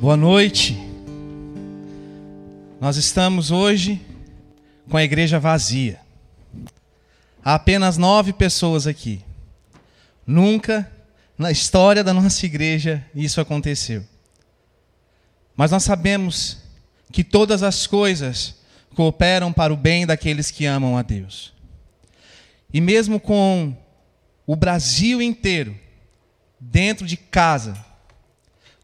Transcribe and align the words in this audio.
Boa 0.00 0.16
noite. 0.16 0.78
Nós 2.80 2.96
estamos 2.96 3.50
hoje 3.50 4.00
com 4.88 4.96
a 4.96 5.02
igreja 5.02 5.40
vazia. 5.40 5.98
Há 7.44 7.56
apenas 7.56 7.96
nove 7.96 8.32
pessoas 8.32 8.86
aqui. 8.86 9.20
Nunca 10.24 10.88
na 11.36 11.50
história 11.50 12.04
da 12.04 12.14
nossa 12.14 12.46
igreja 12.46 13.04
isso 13.12 13.40
aconteceu. 13.40 14.06
Mas 15.56 15.72
nós 15.72 15.82
sabemos 15.82 16.58
que 17.10 17.24
todas 17.24 17.64
as 17.64 17.84
coisas 17.84 18.54
cooperam 18.94 19.52
para 19.52 19.74
o 19.74 19.76
bem 19.76 20.06
daqueles 20.06 20.48
que 20.48 20.64
amam 20.64 20.96
a 20.96 21.02
Deus. 21.02 21.52
E 22.72 22.80
mesmo 22.80 23.18
com 23.18 23.76
o 24.46 24.54
Brasil 24.54 25.20
inteiro 25.20 25.76
dentro 26.60 27.04
de 27.04 27.16
casa, 27.16 27.87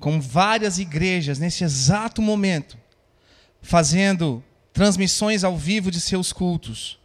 com 0.04 0.20
várias 0.20 0.78
igrejas 0.78 1.38
nesse 1.38 1.64
exato 1.64 2.20
momento, 2.20 2.76
fazendo 3.62 4.44
transmissões 4.70 5.42
ao 5.42 5.56
vivo 5.56 5.90
de 5.90 5.98
seus 5.98 6.30
cultos. 6.30 6.98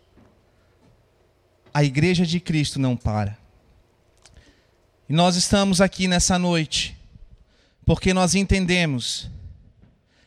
A 1.73 1.81
igreja 1.81 2.25
de 2.25 2.41
Cristo 2.41 2.77
não 2.77 2.97
para. 2.97 3.37
E 5.07 5.13
nós 5.13 5.37
estamos 5.37 5.79
aqui 5.79 6.09
nessa 6.09 6.37
noite 6.37 6.97
porque 7.85 8.13
nós 8.13 8.35
entendemos 8.35 9.31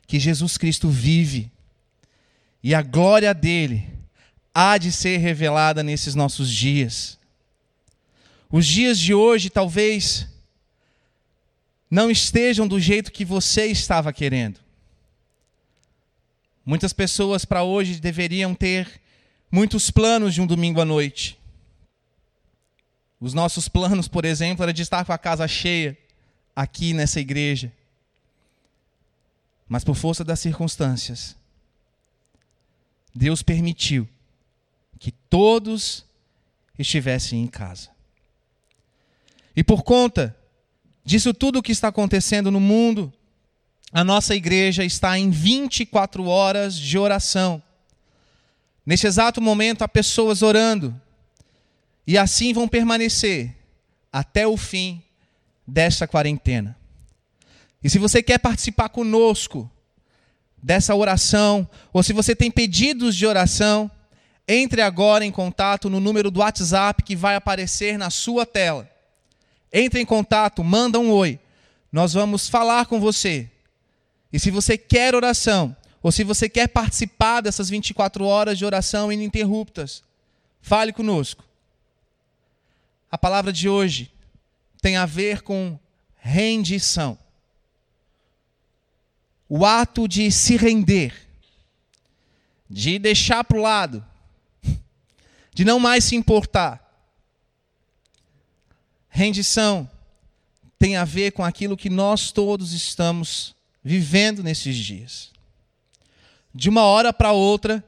que 0.07 0.19
Jesus 0.19 0.57
Cristo 0.57 0.89
vive 0.89 1.53
e 2.63 2.75
a 2.75 2.81
glória 2.81 3.35
dele 3.35 3.87
há 4.55 4.79
de 4.79 4.91
ser 4.91 5.19
revelada 5.19 5.83
nesses 5.83 6.15
nossos 6.15 6.51
dias. 6.51 7.19
Os 8.51 8.67
dias 8.67 8.99
de 8.99 9.13
hoje 9.13 9.51
talvez 9.51 10.32
não 11.93 12.11
estejam 12.11 12.67
do 12.67 12.81
jeito 12.81 13.13
que 13.13 13.23
você 13.23 13.67
estava 13.67 14.15
querendo. 14.15 14.59
Muitas 16.65 16.91
pessoas 16.91 17.45
para 17.45 17.65
hoje 17.65 18.01
deveriam 18.01 18.55
ter 18.55 18.99
muitos 19.51 19.91
planos 19.91 20.33
de 20.33 20.41
um 20.41 20.47
domingo 20.47 20.81
à 20.81 20.87
noite. 20.87 21.39
Os 23.21 23.35
nossos 23.35 23.69
planos, 23.69 24.09
por 24.09 24.25
exemplo, 24.25 24.63
era 24.63 24.73
de 24.73 24.81
estar 24.81 25.05
com 25.05 25.13
a 25.13 25.19
casa 25.19 25.47
cheia 25.47 25.99
aqui 26.57 26.95
nessa 26.95 27.21
igreja. 27.21 27.71
Mas 29.69 29.85
por 29.85 29.95
força 29.95 30.25
das 30.25 30.41
circunstâncias, 30.41 31.37
Deus 33.15 33.43
permitiu 33.43 34.09
que 34.99 35.13
todos 35.13 36.07
estivessem 36.79 37.43
em 37.43 37.49
casa. 37.49 37.91
E 39.55 39.63
por 39.63 39.83
conta 39.83 40.35
disso 41.05 41.35
tudo 41.35 41.63
que 41.63 41.73
está 41.73 41.89
acontecendo 41.89 42.51
no 42.51 42.61
mundo, 42.61 43.13
a 43.93 44.03
nossa 44.03 44.35
igreja 44.35 44.85
está 44.85 45.19
em 45.19 45.31
24 45.31 46.25
horas 46.27 46.77
de 46.77 46.99
oração. 46.99 47.63
Nesse 48.85 49.07
exato 49.07 49.41
momento, 49.41 49.83
há 49.83 49.89
pessoas 49.89 50.43
orando, 50.43 50.99
e 52.07 52.19
assim 52.19 52.53
vão 52.53 52.67
permanecer 52.67 53.55
até 54.13 54.47
o 54.47 54.57
fim 54.57 55.03
desta 55.67 56.07
quarentena. 56.07 56.77
E 57.83 57.91
se 57.91 57.99
você 57.99 58.23
quer 58.23 58.39
participar 58.39 58.89
conosco 58.89 59.71
dessa 60.63 60.95
oração, 60.95 61.69
ou 61.93 62.03
se 62.03 62.13
você 62.13 62.35
tem 62.35 62.51
pedidos 62.51 63.17
de 63.17 63.27
oração, 63.27 63.91
entre 64.47 64.83
agora 64.83 65.25
em 65.25 65.31
contato 65.31 65.89
no 65.89 66.01
número 66.01 66.31
do 66.31 66.41
WhatsApp 66.41 67.03
que 67.03 67.17
vai 67.17 67.35
aparecer 67.35 67.99
na 67.99 68.11
sua 68.11 68.45
tela. 68.45 68.92
Entre 69.73 70.01
em 70.01 70.05
contato, 70.05 70.63
manda 70.63 70.99
um 70.99 71.11
oi. 71.11 71.41
Nós 71.91 72.13
vamos 72.13 72.49
falar 72.49 72.87
com 72.87 73.01
você. 73.01 73.51
E 74.33 74.39
se 74.39 74.51
você 74.51 74.77
quer 74.77 75.15
oração, 75.15 75.77
ou 76.03 76.11
se 76.11 76.25
você 76.25 76.49
quer 76.49 76.69
participar 76.69 77.41
dessas 77.41 77.71
24 77.71 78.25
horas 78.25 78.59
de 78.59 78.65
oração 78.65 79.13
ininterruptas, 79.13 80.03
fale 80.61 80.93
conosco. 80.93 81.45
A 83.11 83.17
palavra 83.17 83.53
de 83.53 83.69
hoje 83.69 84.11
tem 84.81 84.97
a 84.97 85.07
ver 85.07 85.43
com 85.43 85.79
rendição. 86.17 87.19
O 89.49 89.67
ato 89.67 90.09
de 90.09 90.33
se 90.33 90.57
render, 90.57 91.15
de 92.69 92.99
deixar 92.99 93.45
para 93.45 93.59
o 93.59 93.63
lado, 93.63 94.05
de 95.55 95.65
não 95.65 95.79
mais 95.79 96.05
se 96.05 96.17
importar. 96.17 96.82
Rendição 99.15 99.89
tem 100.79 100.97
a 100.97 101.05
ver 101.05 101.33
com 101.33 101.45
aquilo 101.45 101.77
que 101.77 101.91
nós 101.91 102.33
todos 102.33 102.73
estamos 102.73 103.55
vivendo 103.85 104.43
nesses 104.43 104.75
dias. 104.75 105.31
De 106.55 106.71
uma 106.71 106.85
hora 106.85 107.13
para 107.13 107.31
outra, 107.31 107.85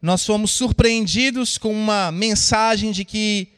nós 0.00 0.24
fomos 0.24 0.52
surpreendidos 0.52 1.58
com 1.58 1.74
uma 1.74 2.12
mensagem 2.12 2.92
de 2.92 3.04
que 3.04 3.52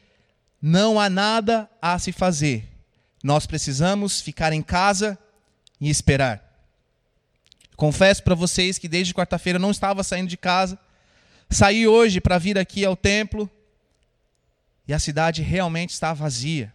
não 0.63 0.99
há 0.99 1.11
nada 1.11 1.69
a 1.81 1.99
se 1.99 2.11
fazer. 2.11 2.67
Nós 3.23 3.45
precisamos 3.45 4.23
ficar 4.23 4.55
em 4.55 4.63
casa 4.63 5.19
e 5.79 5.91
esperar. 5.91 6.43
Confesso 7.77 8.23
para 8.23 8.35
vocês 8.35 8.79
que 8.79 8.89
desde 8.89 9.13
quarta-feira 9.13 9.59
não 9.59 9.71
estava 9.71 10.03
saindo 10.03 10.31
de 10.31 10.39
casa. 10.39 10.79
Saí 11.51 11.87
hoje 11.87 12.19
para 12.19 12.39
vir 12.39 12.59
aqui 12.59 12.83
ao 12.83 12.97
templo 12.97 13.49
e 14.89 14.95
a 14.95 14.99
cidade 14.99 15.43
realmente 15.43 15.91
está 15.91 16.15
vazia. 16.15 16.74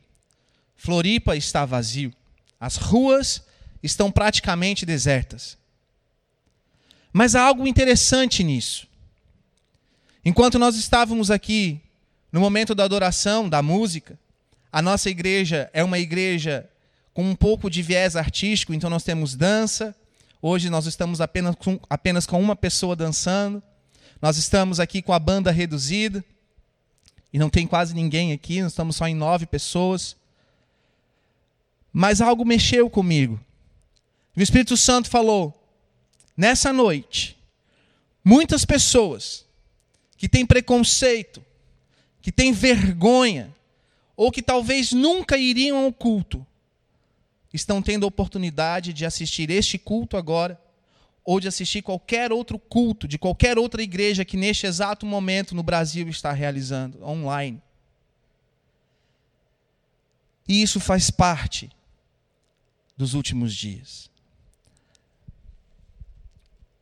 Floripa 0.79 1.35
está 1.35 1.65
vazio. 1.65 2.13
As 2.57 2.77
ruas 2.77 3.43
estão 3.83 4.09
praticamente 4.09 4.85
desertas. 4.85 5.57
Mas 7.11 7.35
há 7.35 7.41
algo 7.41 7.67
interessante 7.67 8.45
nisso. 8.45 8.87
Enquanto 10.23 10.57
nós 10.57 10.77
estávamos 10.77 11.29
aqui 11.29 11.81
no 12.31 12.39
momento 12.39 12.73
da 12.73 12.85
adoração, 12.85 13.49
da 13.49 13.61
música, 13.61 14.17
a 14.71 14.81
nossa 14.81 15.09
igreja 15.09 15.69
é 15.73 15.83
uma 15.83 15.99
igreja 15.99 16.69
com 17.13 17.29
um 17.29 17.35
pouco 17.35 17.69
de 17.69 17.81
viés 17.81 18.15
artístico, 18.15 18.73
então 18.73 18.89
nós 18.89 19.03
temos 19.03 19.35
dança. 19.35 19.93
Hoje 20.41 20.69
nós 20.69 20.85
estamos 20.85 21.19
apenas 21.19 21.55
com, 21.55 21.77
apenas 21.89 22.25
com 22.25 22.41
uma 22.41 22.55
pessoa 22.55 22.95
dançando. 22.95 23.61
Nós 24.21 24.37
estamos 24.37 24.79
aqui 24.79 25.01
com 25.01 25.11
a 25.11 25.19
banda 25.19 25.51
reduzida. 25.51 26.23
E 27.33 27.37
não 27.37 27.49
tem 27.49 27.67
quase 27.67 27.93
ninguém 27.93 28.31
aqui, 28.31 28.61
nós 28.61 28.71
estamos 28.71 28.95
só 28.95 29.05
em 29.09 29.13
nove 29.13 29.45
pessoas. 29.45 30.15
Mas 31.91 32.21
algo 32.21 32.45
mexeu 32.45 32.89
comigo. 32.89 33.39
O 34.35 34.41
Espírito 34.41 34.77
Santo 34.77 35.09
falou: 35.09 35.53
nessa 36.37 36.71
noite, 36.71 37.37
muitas 38.23 38.63
pessoas 38.63 39.45
que 40.17 40.29
têm 40.29 40.45
preconceito, 40.45 41.43
que 42.21 42.31
têm 42.31 42.51
vergonha, 42.51 43.53
ou 44.15 44.31
que 44.31 44.41
talvez 44.41 44.91
nunca 44.91 45.37
iriam 45.37 45.77
ao 45.77 45.91
culto, 45.91 46.45
estão 47.53 47.81
tendo 47.81 48.05
a 48.05 48.07
oportunidade 48.07 48.93
de 48.93 49.05
assistir 49.05 49.49
este 49.49 49.77
culto 49.77 50.15
agora, 50.15 50.61
ou 51.23 51.39
de 51.39 51.47
assistir 51.47 51.81
qualquer 51.81 52.31
outro 52.31 52.57
culto 52.57 53.07
de 53.07 53.17
qualquer 53.17 53.57
outra 53.57 53.81
igreja 53.81 54.25
que 54.25 54.37
neste 54.37 54.65
exato 54.65 55.05
momento 55.05 55.55
no 55.55 55.63
Brasil 55.63 56.07
está 56.07 56.31
realizando 56.31 57.03
online. 57.03 57.61
E 60.47 60.61
isso 60.61 60.79
faz 60.79 61.11
parte 61.11 61.69
dos 62.99 63.13
últimos 63.13 63.55
dias. 63.55 64.09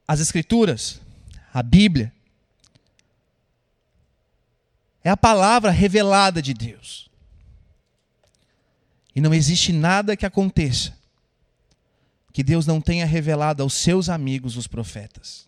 As 0.08 0.20
Escrituras, 0.20 1.00
a 1.54 1.62
Bíblia, 1.62 2.12
é 5.04 5.12
a 5.12 5.16
palavra 5.16 5.70
revelada 5.70 6.42
de 6.42 6.56
Deus. 6.56 7.08
E 9.16 9.22
não 9.22 9.32
existe 9.32 9.72
nada 9.72 10.18
que 10.18 10.26
aconteça 10.26 10.98
que 12.34 12.42
Deus 12.42 12.66
não 12.66 12.82
tenha 12.82 13.06
revelado 13.06 13.62
aos 13.62 13.76
seus 13.76 14.10
amigos, 14.10 14.58
os 14.58 14.66
profetas. 14.66 15.48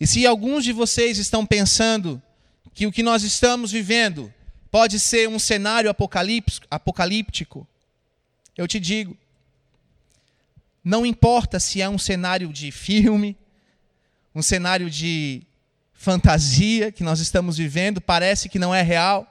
E 0.00 0.06
se 0.06 0.26
alguns 0.26 0.64
de 0.64 0.72
vocês 0.72 1.16
estão 1.16 1.46
pensando 1.46 2.20
que 2.74 2.88
o 2.88 2.92
que 2.92 3.04
nós 3.04 3.22
estamos 3.22 3.70
vivendo 3.70 4.34
pode 4.68 4.98
ser 4.98 5.28
um 5.28 5.38
cenário 5.38 5.88
apocalíptico, 5.88 7.68
eu 8.56 8.68
te 8.68 8.78
digo, 8.78 9.16
não 10.84 11.06
importa 11.06 11.60
se 11.60 11.80
é 11.80 11.88
um 11.88 11.98
cenário 11.98 12.52
de 12.52 12.70
filme, 12.70 13.36
um 14.34 14.42
cenário 14.42 14.90
de 14.90 15.42
fantasia 15.92 16.90
que 16.90 17.04
nós 17.04 17.20
estamos 17.20 17.56
vivendo, 17.56 18.00
parece 18.00 18.48
que 18.48 18.58
não 18.58 18.74
é 18.74 18.82
real. 18.82 19.28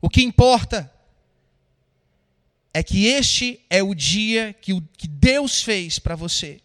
O 0.00 0.08
que 0.08 0.22
importa 0.22 0.90
é 2.72 2.82
que 2.82 3.06
este 3.06 3.60
é 3.68 3.82
o 3.82 3.94
dia 3.94 4.54
que, 4.54 4.72
o, 4.72 4.82
que 4.96 5.06
Deus 5.06 5.62
fez 5.62 5.98
para 5.98 6.16
você. 6.16 6.60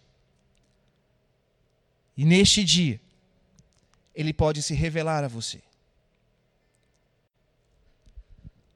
E 2.16 2.24
neste 2.24 2.64
dia, 2.64 3.00
Ele 4.16 4.34
pode 4.34 4.64
se 4.64 4.74
revelar 4.74 5.24
a 5.24 5.28
você. 5.28 5.62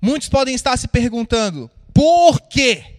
Muitos 0.01 0.27
podem 0.27 0.53
estar 0.53 0.75
se 0.77 0.88
perguntando: 0.88 1.71
por 1.94 2.42
quê? 2.42 2.91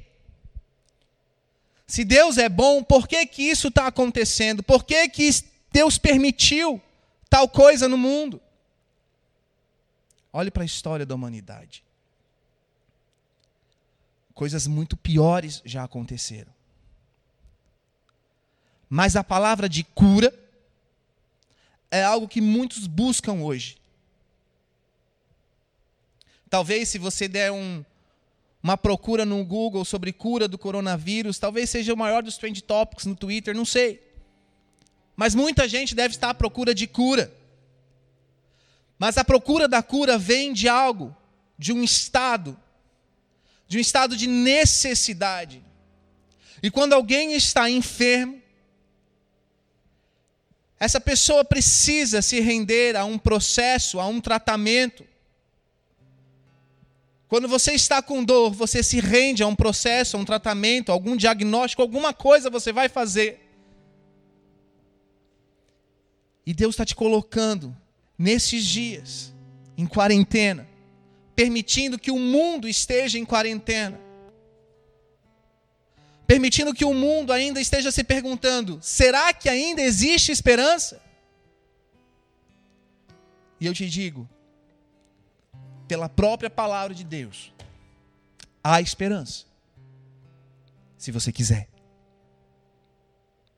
Se 1.93 2.06
Deus 2.06 2.39
é 2.39 2.49
bom, 2.49 2.83
por 2.83 3.06
que, 3.06 3.27
que 3.27 3.43
isso 3.43 3.69
está 3.69 3.87
acontecendo? 3.87 4.62
Por 4.62 4.83
que, 4.83 5.11
que 5.11 5.29
Deus 5.71 5.99
permitiu 5.99 6.81
tal 7.29 7.47
coisa 7.47 7.87
no 7.87 7.99
mundo? 7.99 8.41
Olhe 10.33 10.50
para 10.50 10.62
a 10.62 10.65
história 10.65 11.05
da 11.05 11.15
humanidade. 11.15 11.85
Coisas 14.33 14.67
muito 14.67 14.97
piores 14.97 15.61
já 15.67 15.85
aconteceram. 15.85 16.50
Mas 18.88 19.15
a 19.15 19.23
palavra 19.23 19.69
de 19.69 19.85
cura 19.85 20.33
é 21.91 22.03
algo 22.03 22.27
que 22.27 22.41
muitos 22.41 22.87
buscam 22.87 23.35
hoje. 23.35 23.77
Talvez 26.49 26.88
se 26.88 26.99
você 26.99 27.29
der 27.29 27.53
um, 27.53 27.85
uma 28.62 28.76
procura 28.76 29.25
no 29.25 29.44
Google 29.44 29.85
sobre 29.85 30.12
cura 30.12 30.47
do 30.47 30.56
coronavírus, 30.56 31.38
talvez 31.38 31.69
seja 31.69 31.93
o 31.93 31.97
maior 31.97 32.23
dos 32.23 32.37
trend 32.37 32.62
topics 32.62 33.05
no 33.05 33.17
Twitter, 33.17 33.55
não 33.55 33.64
sei. 33.64 34.00
Mas 35.17 35.35
muita 35.35 35.69
gente 35.69 35.94
deve 35.94 36.14
estar 36.14 36.31
à 36.31 36.35
procura 36.35 36.75
de 36.75 36.87
cura. 36.87 37.32
Mas 38.99 39.19
a 39.19 39.25
procura 39.25 39.67
da 39.67 39.82
cura 39.82 40.17
vem 40.17 40.53
de 40.53 40.69
algo, 40.69 41.14
de 41.59 41.73
um 41.73 41.82
estado, 41.82 42.56
de 43.67 43.79
um 43.79 43.81
estado 43.81 44.17
de 44.17 44.29
necessidade. 44.29 45.62
E 46.62 46.70
quando 46.70 46.93
alguém 46.93 47.35
está 47.35 47.69
enfermo, 47.69 48.41
essa 50.79 51.00
pessoa 51.00 51.44
precisa 51.44 52.23
se 52.23 52.38
render 52.38 52.97
a 52.97 53.05
um 53.05 53.19
processo, 53.19 53.99
a 53.99 54.06
um 54.06 54.20
tratamento. 54.20 55.05
Quando 57.32 57.49
você 57.49 57.73
está 57.73 58.02
com 58.02 58.23
dor, 58.23 58.52
você 58.52 58.82
se 58.82 59.00
rende 59.00 59.43
a 59.43 59.46
um 59.46 59.56
processo, 59.56 60.19
a 60.19 60.20
um 60.20 60.25
tratamento, 60.25 60.90
a 60.90 60.93
algum 60.93 61.17
diagnóstico, 61.17 61.81
alguma 61.81 62.12
coisa 62.12 62.50
você 62.50 62.70
vai 62.75 62.90
fazer. 62.90 63.40
E 66.44 66.52
Deus 66.52 66.75
está 66.75 66.84
te 66.84 66.94
colocando 66.94 67.75
nesses 68.19 68.67
dias, 68.67 69.32
em 69.79 69.87
quarentena, 69.87 70.69
permitindo 71.34 71.99
que 71.99 72.11
o 72.11 72.19
mundo 72.19 72.69
esteja 72.69 73.19
em 73.19 73.25
quarentena 73.25 73.99
permitindo 76.26 76.75
que 76.75 76.85
o 76.85 76.93
mundo 76.93 77.32
ainda 77.32 77.58
esteja 77.62 77.90
se 77.90 78.05
perguntando: 78.05 78.78
será 78.82 79.32
que 79.32 79.49
ainda 79.49 79.81
existe 79.81 80.31
esperança? 80.31 81.00
E 83.58 83.64
eu 83.64 83.73
te 83.73 83.88
digo, 83.88 84.28
pela 85.93 86.09
própria 86.09 86.49
palavra 86.49 86.94
de 86.94 87.05
Deus, 87.05 87.53
há 88.65 88.81
esperança, 88.81 89.44
se 90.97 91.12
você 91.12 91.31
quiser, 91.31 91.69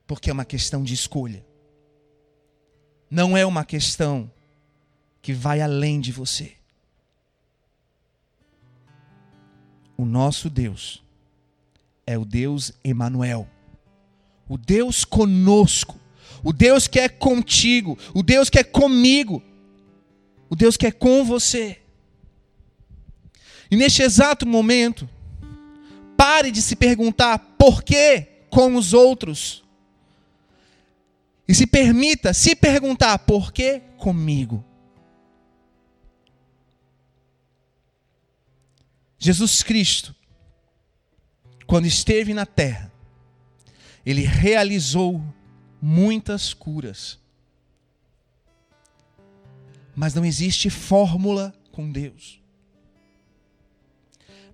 porque 0.04 0.30
é 0.30 0.32
uma 0.32 0.44
questão 0.44 0.82
de 0.82 0.92
escolha, 0.92 1.46
não 3.08 3.36
é 3.36 3.46
uma 3.46 3.64
questão 3.64 4.28
que 5.22 5.32
vai 5.32 5.60
além 5.60 6.00
de 6.00 6.10
você. 6.10 6.56
O 9.96 10.04
nosso 10.04 10.50
Deus 10.50 11.04
é 12.04 12.18
o 12.18 12.24
Deus 12.24 12.72
Emanuel. 12.82 13.48
O 14.48 14.58
Deus 14.58 15.04
conosco. 15.04 16.00
O 16.42 16.52
Deus 16.52 16.88
que 16.88 16.98
é 16.98 17.08
contigo, 17.08 17.96
o 18.12 18.24
Deus 18.24 18.50
que 18.50 18.58
é 18.58 18.64
comigo. 18.64 19.40
O 20.50 20.56
Deus 20.56 20.76
que 20.76 20.88
é 20.88 20.90
com 20.90 21.24
você. 21.24 21.83
E 23.70 23.76
neste 23.76 24.02
exato 24.02 24.46
momento, 24.46 25.08
pare 26.16 26.50
de 26.50 26.62
se 26.62 26.76
perguntar 26.76 27.38
por 27.58 27.82
que 27.82 28.26
com 28.50 28.76
os 28.76 28.92
outros. 28.92 29.64
E 31.46 31.54
se 31.54 31.66
permita 31.66 32.32
se 32.32 32.54
perguntar 32.54 33.18
por 33.20 33.52
que 33.52 33.80
comigo. 33.98 34.64
Jesus 39.18 39.62
Cristo 39.62 40.14
quando 41.66 41.86
esteve 41.86 42.34
na 42.34 42.46
terra, 42.46 42.92
ele 44.04 44.22
realizou 44.22 45.22
muitas 45.80 46.52
curas. 46.52 47.18
Mas 49.94 50.14
não 50.14 50.24
existe 50.24 50.68
fórmula 50.68 51.54
com 51.72 51.90
Deus. 51.90 52.40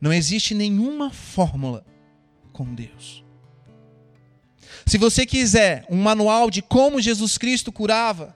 Não 0.01 0.13
existe 0.13 0.55
nenhuma 0.55 1.11
fórmula 1.11 1.85
com 2.53 2.75
Deus. 2.75 3.25
Se 4.87 4.97
você 4.99 5.27
quiser 5.27 5.85
um 5.91 6.01
manual 6.01 6.51
de 6.51 6.63
como 6.63 7.01
Jesus 7.01 7.37
Cristo 7.37 7.71
curava, 7.71 8.35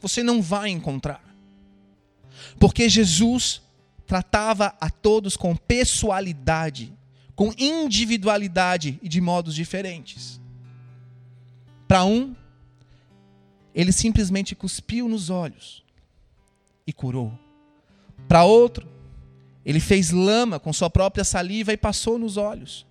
você 0.00 0.22
não 0.22 0.40
vai 0.40 0.70
encontrar. 0.70 1.22
Porque 2.58 2.88
Jesus 2.88 3.62
tratava 4.06 4.74
a 4.80 4.90
todos 4.90 5.36
com 5.36 5.54
pessoalidade 5.54 6.92
com 7.34 7.52
individualidade 7.58 9.00
e 9.02 9.08
de 9.08 9.20
modos 9.20 9.54
diferentes. 9.54 10.40
Para 11.88 12.04
um, 12.04 12.34
ele 13.74 13.92
simplesmente 13.92 14.54
cuspiu 14.54 15.08
nos 15.08 15.30
olhos 15.30 15.84
e 16.86 16.92
curou. 16.92 17.36
Para 18.28 18.44
outro, 18.44 18.88
ele 19.64 19.80
fez 19.80 20.10
lama 20.10 20.58
com 20.58 20.72
sua 20.72 20.90
própria 20.90 21.24
saliva 21.24 21.72
e 21.72 21.76
passou 21.76 22.18
nos 22.18 22.36
olhos. 22.36 22.86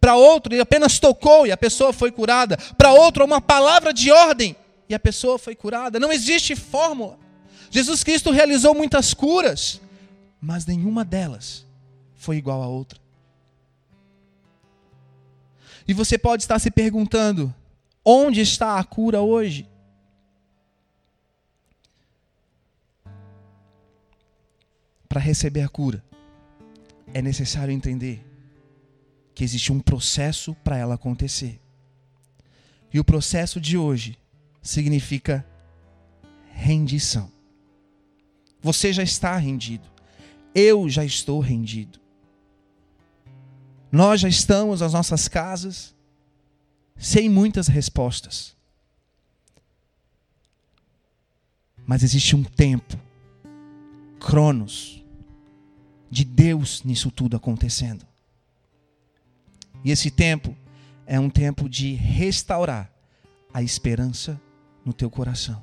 Para 0.00 0.16
outro, 0.16 0.52
ele 0.52 0.60
apenas 0.60 0.98
tocou 0.98 1.46
e 1.46 1.52
a 1.52 1.56
pessoa 1.56 1.92
foi 1.92 2.10
curada. 2.10 2.58
Para 2.76 2.92
outro, 2.92 3.24
uma 3.24 3.40
palavra 3.40 3.92
de 3.92 4.10
ordem 4.12 4.54
e 4.88 4.94
a 4.94 4.98
pessoa 4.98 5.38
foi 5.38 5.54
curada. 5.54 5.98
Não 5.98 6.12
existe 6.12 6.54
fórmula. 6.54 7.18
Jesus 7.70 8.04
Cristo 8.04 8.30
realizou 8.30 8.74
muitas 8.74 9.14
curas, 9.14 9.80
mas 10.40 10.66
nenhuma 10.66 11.04
delas 11.04 11.66
foi 12.14 12.36
igual 12.36 12.62
a 12.62 12.66
outra. 12.66 13.00
E 15.88 15.92
você 15.92 16.16
pode 16.18 16.42
estar 16.42 16.58
se 16.58 16.70
perguntando: 16.70 17.54
onde 18.04 18.40
está 18.40 18.78
a 18.78 18.84
cura 18.84 19.20
hoje? 19.20 19.66
Para 25.14 25.22
receber 25.22 25.60
a 25.60 25.68
cura, 25.68 26.04
é 27.12 27.22
necessário 27.22 27.72
entender 27.72 28.26
que 29.32 29.44
existe 29.44 29.72
um 29.72 29.78
processo 29.78 30.56
para 30.64 30.76
ela 30.76 30.96
acontecer. 30.96 31.60
E 32.92 32.98
o 32.98 33.04
processo 33.04 33.60
de 33.60 33.78
hoje 33.78 34.18
significa 34.60 35.46
rendição. 36.50 37.30
Você 38.60 38.92
já 38.92 39.04
está 39.04 39.36
rendido. 39.36 39.88
Eu 40.52 40.88
já 40.88 41.04
estou 41.04 41.38
rendido. 41.38 42.00
Nós 43.92 44.20
já 44.20 44.28
estamos 44.28 44.80
nas 44.80 44.94
nossas 44.94 45.28
casas 45.28 45.94
sem 46.96 47.28
muitas 47.28 47.68
respostas. 47.68 48.56
Mas 51.86 52.02
existe 52.02 52.34
um 52.34 52.42
tempo, 52.42 52.98
Cronos, 54.18 55.03
de 56.14 56.24
Deus 56.24 56.84
nisso 56.84 57.10
tudo 57.10 57.36
acontecendo. 57.36 58.06
E 59.84 59.90
esse 59.90 60.12
tempo 60.12 60.56
é 61.04 61.18
um 61.18 61.28
tempo 61.28 61.68
de 61.68 61.94
restaurar 61.94 62.88
a 63.52 63.60
esperança 63.64 64.40
no 64.84 64.92
teu 64.92 65.10
coração. 65.10 65.60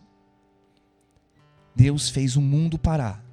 Deus 1.73 2.09
fez 2.09 2.35
o 2.35 2.41
mundo 2.41 2.77
parar 2.77 3.23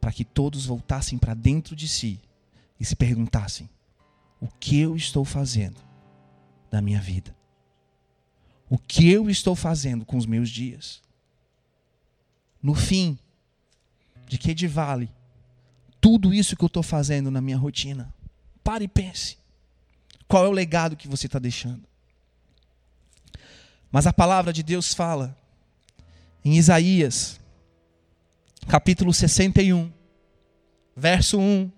para 0.00 0.10
que 0.10 0.24
todos 0.24 0.66
voltassem 0.66 1.18
para 1.18 1.34
dentro 1.34 1.76
de 1.76 1.86
si 1.86 2.18
e 2.80 2.84
se 2.84 2.96
perguntassem: 2.96 3.70
o 4.40 4.48
que 4.48 4.80
eu 4.80 4.96
estou 4.96 5.24
fazendo 5.24 5.80
da 6.68 6.82
minha 6.82 7.00
vida? 7.00 7.32
O 8.68 8.76
que 8.76 9.08
eu 9.08 9.30
estou 9.30 9.54
fazendo 9.54 10.04
com 10.04 10.16
os 10.16 10.26
meus 10.26 10.50
dias? 10.50 11.00
No 12.60 12.74
fim, 12.74 13.16
de 14.26 14.36
que 14.36 14.52
de 14.52 14.66
vale 14.66 15.14
tudo 16.06 16.32
isso 16.32 16.54
que 16.54 16.62
eu 16.62 16.68
estou 16.68 16.84
fazendo 16.84 17.32
na 17.32 17.40
minha 17.40 17.56
rotina? 17.56 18.14
Pare 18.62 18.84
e 18.84 18.88
pense. 18.88 19.36
Qual 20.28 20.44
é 20.44 20.48
o 20.48 20.52
legado 20.52 20.96
que 20.96 21.08
você 21.08 21.26
está 21.26 21.40
deixando? 21.40 21.82
Mas 23.90 24.06
a 24.06 24.12
palavra 24.12 24.52
de 24.52 24.62
Deus 24.62 24.94
fala 24.94 25.36
em 26.44 26.56
Isaías, 26.56 27.40
capítulo 28.68 29.12
61, 29.12 29.92
verso 30.94 31.40
1, 31.40 31.72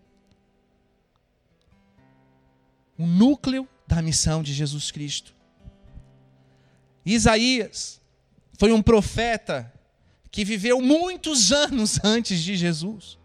o 2.99 3.07
núcleo 3.07 3.67
da 3.87 4.03
missão 4.03 4.43
de 4.43 4.53
Jesus 4.53 4.91
Cristo. 4.91 5.35
Isaías 7.03 7.99
foi 8.59 8.73
um 8.73 8.83
profeta 8.83 9.73
que 10.31 10.45
viveu 10.45 10.83
muitos 10.83 11.51
anos 11.65 11.99
antes 12.05 12.43
de 12.43 12.59
Jesus. 12.59 13.19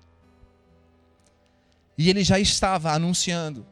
E 1.98 2.10
ele 2.10 2.24
já 2.24 2.40
estava 2.40 2.92
anunciando 2.92 3.66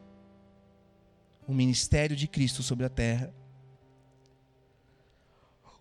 o 1.47 1.53
ministério 1.53 2.15
de 2.15 2.27
Cristo 2.27 2.61
sobre 2.63 2.85
a 2.85 2.89
terra. 2.89 3.33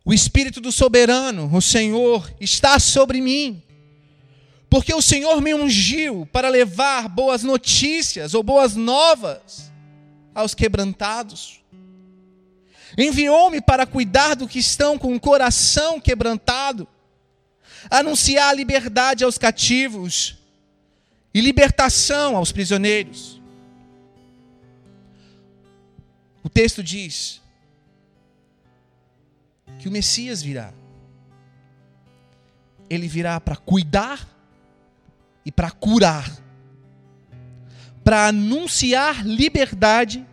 O 0.04 0.12
Espírito 0.12 0.60
do 0.60 0.72
Soberano, 0.72 1.54
o 1.54 1.60
Senhor, 1.60 2.32
está 2.40 2.78
sobre 2.78 3.20
mim, 3.20 3.62
porque 4.68 4.94
o 4.94 5.02
Senhor 5.02 5.40
me 5.40 5.54
ungiu 5.54 6.26
para 6.32 6.48
levar 6.48 7.08
boas 7.08 7.42
notícias 7.42 8.34
ou 8.34 8.42
boas 8.42 8.74
novas 8.74 9.70
aos 10.34 10.54
quebrantados. 10.54 11.60
Enviou-me 12.96 13.60
para 13.60 13.86
cuidar 13.86 14.34
do 14.34 14.48
que 14.48 14.58
estão 14.58 14.98
com 14.98 15.14
o 15.14 15.20
coração 15.20 16.00
quebrantado, 16.00 16.88
anunciar 17.90 18.48
a 18.48 18.54
liberdade 18.54 19.22
aos 19.22 19.38
cativos 19.38 20.39
e 21.32 21.40
libertação 21.40 22.36
aos 22.36 22.50
prisioneiros. 22.50 23.40
O 26.42 26.48
texto 26.48 26.82
diz 26.82 27.40
que 29.78 29.88
o 29.88 29.92
Messias 29.92 30.42
virá. 30.42 30.72
Ele 32.88 33.06
virá 33.06 33.40
para 33.40 33.56
cuidar 33.56 34.28
e 35.44 35.52
para 35.52 35.70
curar, 35.70 36.28
para 38.02 38.28
anunciar 38.28 39.24
liberdade 39.24 40.26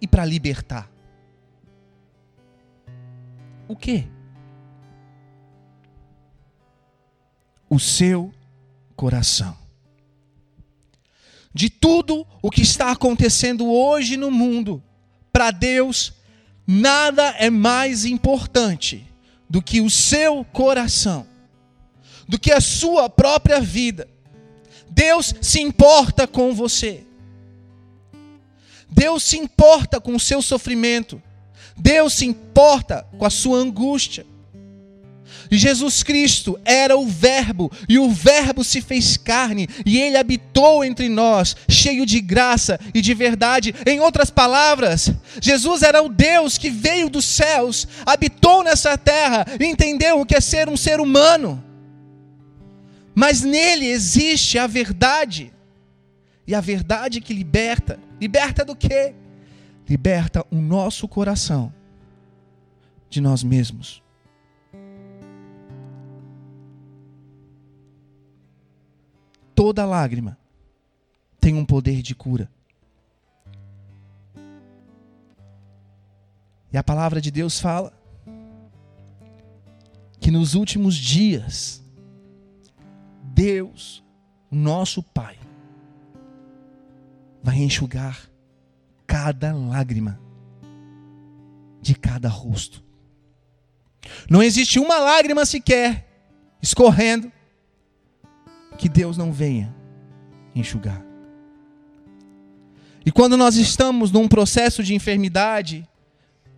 e 0.00 0.06
para 0.06 0.24
libertar. 0.24 0.90
O 3.68 3.76
que? 3.76 4.08
O 7.68 7.78
seu 7.78 8.32
coração. 8.96 9.63
De 11.54 11.70
tudo 11.70 12.26
o 12.42 12.50
que 12.50 12.62
está 12.62 12.90
acontecendo 12.90 13.70
hoje 13.70 14.16
no 14.16 14.28
mundo, 14.28 14.82
para 15.32 15.52
Deus, 15.52 16.12
nada 16.66 17.34
é 17.38 17.48
mais 17.48 18.04
importante 18.04 19.06
do 19.48 19.62
que 19.62 19.80
o 19.80 19.88
seu 19.88 20.44
coração, 20.44 21.24
do 22.26 22.40
que 22.40 22.50
a 22.50 22.60
sua 22.60 23.08
própria 23.08 23.60
vida. 23.60 24.08
Deus 24.90 25.32
se 25.40 25.60
importa 25.60 26.26
com 26.26 26.52
você. 26.52 27.04
Deus 28.90 29.22
se 29.22 29.38
importa 29.38 30.00
com 30.00 30.16
o 30.16 30.20
seu 30.20 30.42
sofrimento. 30.42 31.22
Deus 31.76 32.14
se 32.14 32.26
importa 32.26 33.06
com 33.16 33.24
a 33.24 33.30
sua 33.30 33.58
angústia. 33.58 34.26
Jesus 35.50 36.02
Cristo 36.02 36.58
era 36.64 36.96
o 36.96 37.06
Verbo, 37.06 37.70
e 37.88 37.98
o 37.98 38.10
Verbo 38.10 38.64
se 38.64 38.80
fez 38.80 39.16
carne, 39.16 39.68
e 39.84 39.98
ele 40.00 40.16
habitou 40.16 40.84
entre 40.84 41.08
nós, 41.08 41.56
cheio 41.68 42.06
de 42.06 42.20
graça 42.20 42.78
e 42.94 43.00
de 43.00 43.14
verdade. 43.14 43.74
Em 43.86 44.00
outras 44.00 44.30
palavras, 44.30 45.12
Jesus 45.40 45.82
era 45.82 46.02
o 46.02 46.08
Deus 46.08 46.58
que 46.58 46.70
veio 46.70 47.08
dos 47.08 47.24
céus, 47.24 47.86
habitou 48.04 48.62
nessa 48.62 48.96
terra, 48.96 49.46
entendeu 49.60 50.20
o 50.20 50.26
que 50.26 50.36
é 50.36 50.40
ser 50.40 50.68
um 50.68 50.76
ser 50.76 51.00
humano. 51.00 51.62
Mas 53.14 53.42
nele 53.42 53.86
existe 53.86 54.58
a 54.58 54.66
verdade, 54.66 55.52
e 56.46 56.54
a 56.54 56.60
verdade 56.60 57.20
que 57.20 57.32
liberta. 57.32 57.98
Liberta 58.20 58.64
do 58.64 58.76
quê? 58.76 59.14
Liberta 59.88 60.44
o 60.50 60.56
nosso 60.56 61.06
coração 61.08 61.72
de 63.08 63.20
nós 63.20 63.42
mesmos. 63.42 64.03
Toda 69.54 69.84
lágrima 69.84 70.38
tem 71.40 71.54
um 71.54 71.64
poder 71.64 72.02
de 72.02 72.14
cura. 72.14 72.50
E 76.72 76.76
a 76.76 76.82
palavra 76.82 77.20
de 77.20 77.30
Deus 77.30 77.60
fala 77.60 77.92
que 80.18 80.30
nos 80.30 80.54
últimos 80.54 80.96
dias, 80.96 81.84
Deus, 83.22 84.02
nosso 84.50 85.02
Pai, 85.02 85.38
vai 87.42 87.58
enxugar 87.58 88.28
cada 89.06 89.52
lágrima 89.52 90.18
de 91.80 91.94
cada 91.94 92.28
rosto. 92.28 92.82
Não 94.28 94.42
existe 94.42 94.78
uma 94.78 94.98
lágrima 94.98 95.44
sequer 95.44 96.08
escorrendo 96.60 97.30
que 98.78 98.88
Deus 98.88 99.16
não 99.16 99.32
venha 99.32 99.74
enxugar. 100.54 101.04
E 103.06 103.10
quando 103.12 103.36
nós 103.36 103.56
estamos 103.56 104.10
num 104.10 104.26
processo 104.26 104.82
de 104.82 104.94
enfermidade, 104.94 105.86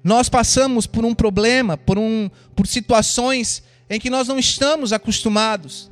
nós 0.02 0.28
passamos 0.28 0.86
por 0.86 1.04
um 1.04 1.14
problema, 1.14 1.76
por, 1.76 1.98
um, 1.98 2.30
por 2.54 2.66
situações 2.66 3.62
em 3.90 3.98
que 3.98 4.10
nós 4.10 4.28
não 4.28 4.38
estamos 4.38 4.92
acostumados. 4.92 5.90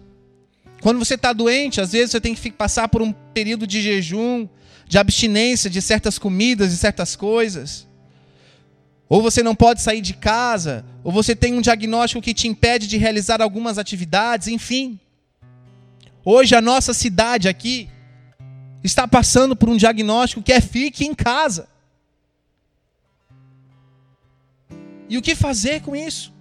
Quando 0.80 0.98
você 0.98 1.14
está 1.14 1.32
doente, 1.32 1.80
às 1.80 1.92
vezes 1.92 2.12
você 2.12 2.20
tem 2.20 2.34
que 2.34 2.52
passar 2.52 2.88
por 2.88 3.02
um 3.02 3.12
período 3.12 3.66
de 3.66 3.80
jejum, 3.82 4.48
de 4.86 4.98
abstinência 4.98 5.68
de 5.68 5.80
certas 5.82 6.18
comidas 6.18 6.72
e 6.72 6.76
certas 6.76 7.16
coisas. 7.16 7.88
Ou 9.08 9.22
você 9.22 9.42
não 9.42 9.54
pode 9.54 9.80
sair 9.82 10.00
de 10.00 10.14
casa, 10.14 10.84
ou 11.02 11.10
você 11.10 11.34
tem 11.34 11.54
um 11.54 11.60
diagnóstico 11.60 12.22
que 12.22 12.34
te 12.34 12.46
impede 12.46 12.86
de 12.86 12.96
realizar 12.96 13.42
algumas 13.42 13.78
atividades, 13.78 14.48
enfim. 14.48 14.98
Hoje 16.24 16.54
a 16.54 16.60
nossa 16.60 16.94
cidade 16.94 17.48
aqui 17.48 17.88
está 18.82 19.06
passando 19.06 19.54
por 19.54 19.68
um 19.68 19.76
diagnóstico 19.76 20.42
que 20.42 20.52
é 20.52 20.60
fique 20.60 21.04
em 21.04 21.14
casa. 21.14 21.68
E 25.08 25.18
o 25.18 25.22
que 25.22 25.34
fazer 25.34 25.82
com 25.82 25.94
isso? 25.94 26.32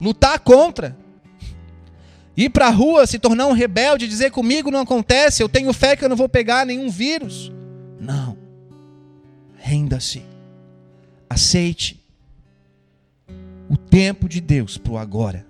Lutar 0.00 0.40
contra. 0.40 0.96
Ir 2.36 2.50
para 2.50 2.66
a 2.66 2.70
rua, 2.70 3.06
se 3.06 3.18
tornar 3.18 3.46
um 3.46 3.52
rebelde, 3.52 4.08
dizer 4.08 4.30
comigo 4.30 4.70
não 4.70 4.80
acontece, 4.80 5.42
eu 5.42 5.48
tenho 5.48 5.72
fé 5.72 5.94
que 5.94 6.04
eu 6.04 6.08
não 6.08 6.16
vou 6.16 6.28
pegar 6.28 6.66
nenhum 6.66 6.90
vírus. 6.90 7.52
Não. 8.00 8.36
Renda-se. 9.56 10.22
Aceite 11.28 12.00
o 13.68 13.76
tempo 13.76 14.28
de 14.28 14.40
Deus 14.40 14.76
para 14.76 14.92
o 14.92 14.98
agora, 14.98 15.46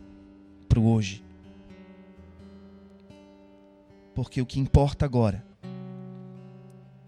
para 0.69 0.79
o 0.79 0.93
hoje. 0.93 1.23
Porque 4.21 4.43
o 4.43 4.45
que 4.45 4.61
importa 4.61 5.07
agora 5.07 5.43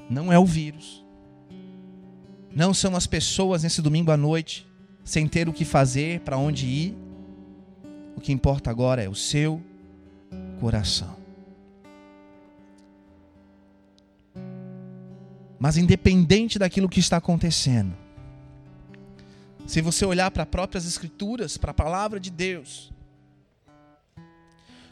não 0.09 0.33
é 0.33 0.39
o 0.39 0.47
vírus, 0.47 1.05
não 2.51 2.73
são 2.73 2.97
as 2.97 3.07
pessoas 3.07 3.65
nesse 3.65 3.83
domingo 3.83 4.11
à 4.11 4.17
noite 4.17 4.67
sem 5.05 5.29
ter 5.29 5.47
o 5.47 5.53
que 5.53 5.63
fazer, 5.63 6.21
para 6.21 6.39
onde 6.39 6.67
ir. 6.67 6.97
O 8.17 8.21
que 8.23 8.33
importa 8.33 8.71
agora 8.71 9.03
é 9.03 9.11
o 9.11 9.15
seu 9.15 9.63
coração. 10.59 11.15
Mas 15.59 15.77
independente 15.77 16.59
daquilo 16.59 16.89
que 16.89 17.01
está 17.01 17.19
acontecendo, 17.19 17.95
se 19.67 19.83
você 19.83 20.07
olhar 20.07 20.31
para 20.31 20.45
as 20.45 20.49
próprias 20.49 20.87
escrituras, 20.87 21.59
para 21.59 21.73
a 21.73 21.75
palavra 21.75 22.19
de 22.19 22.31
Deus, 22.31 22.91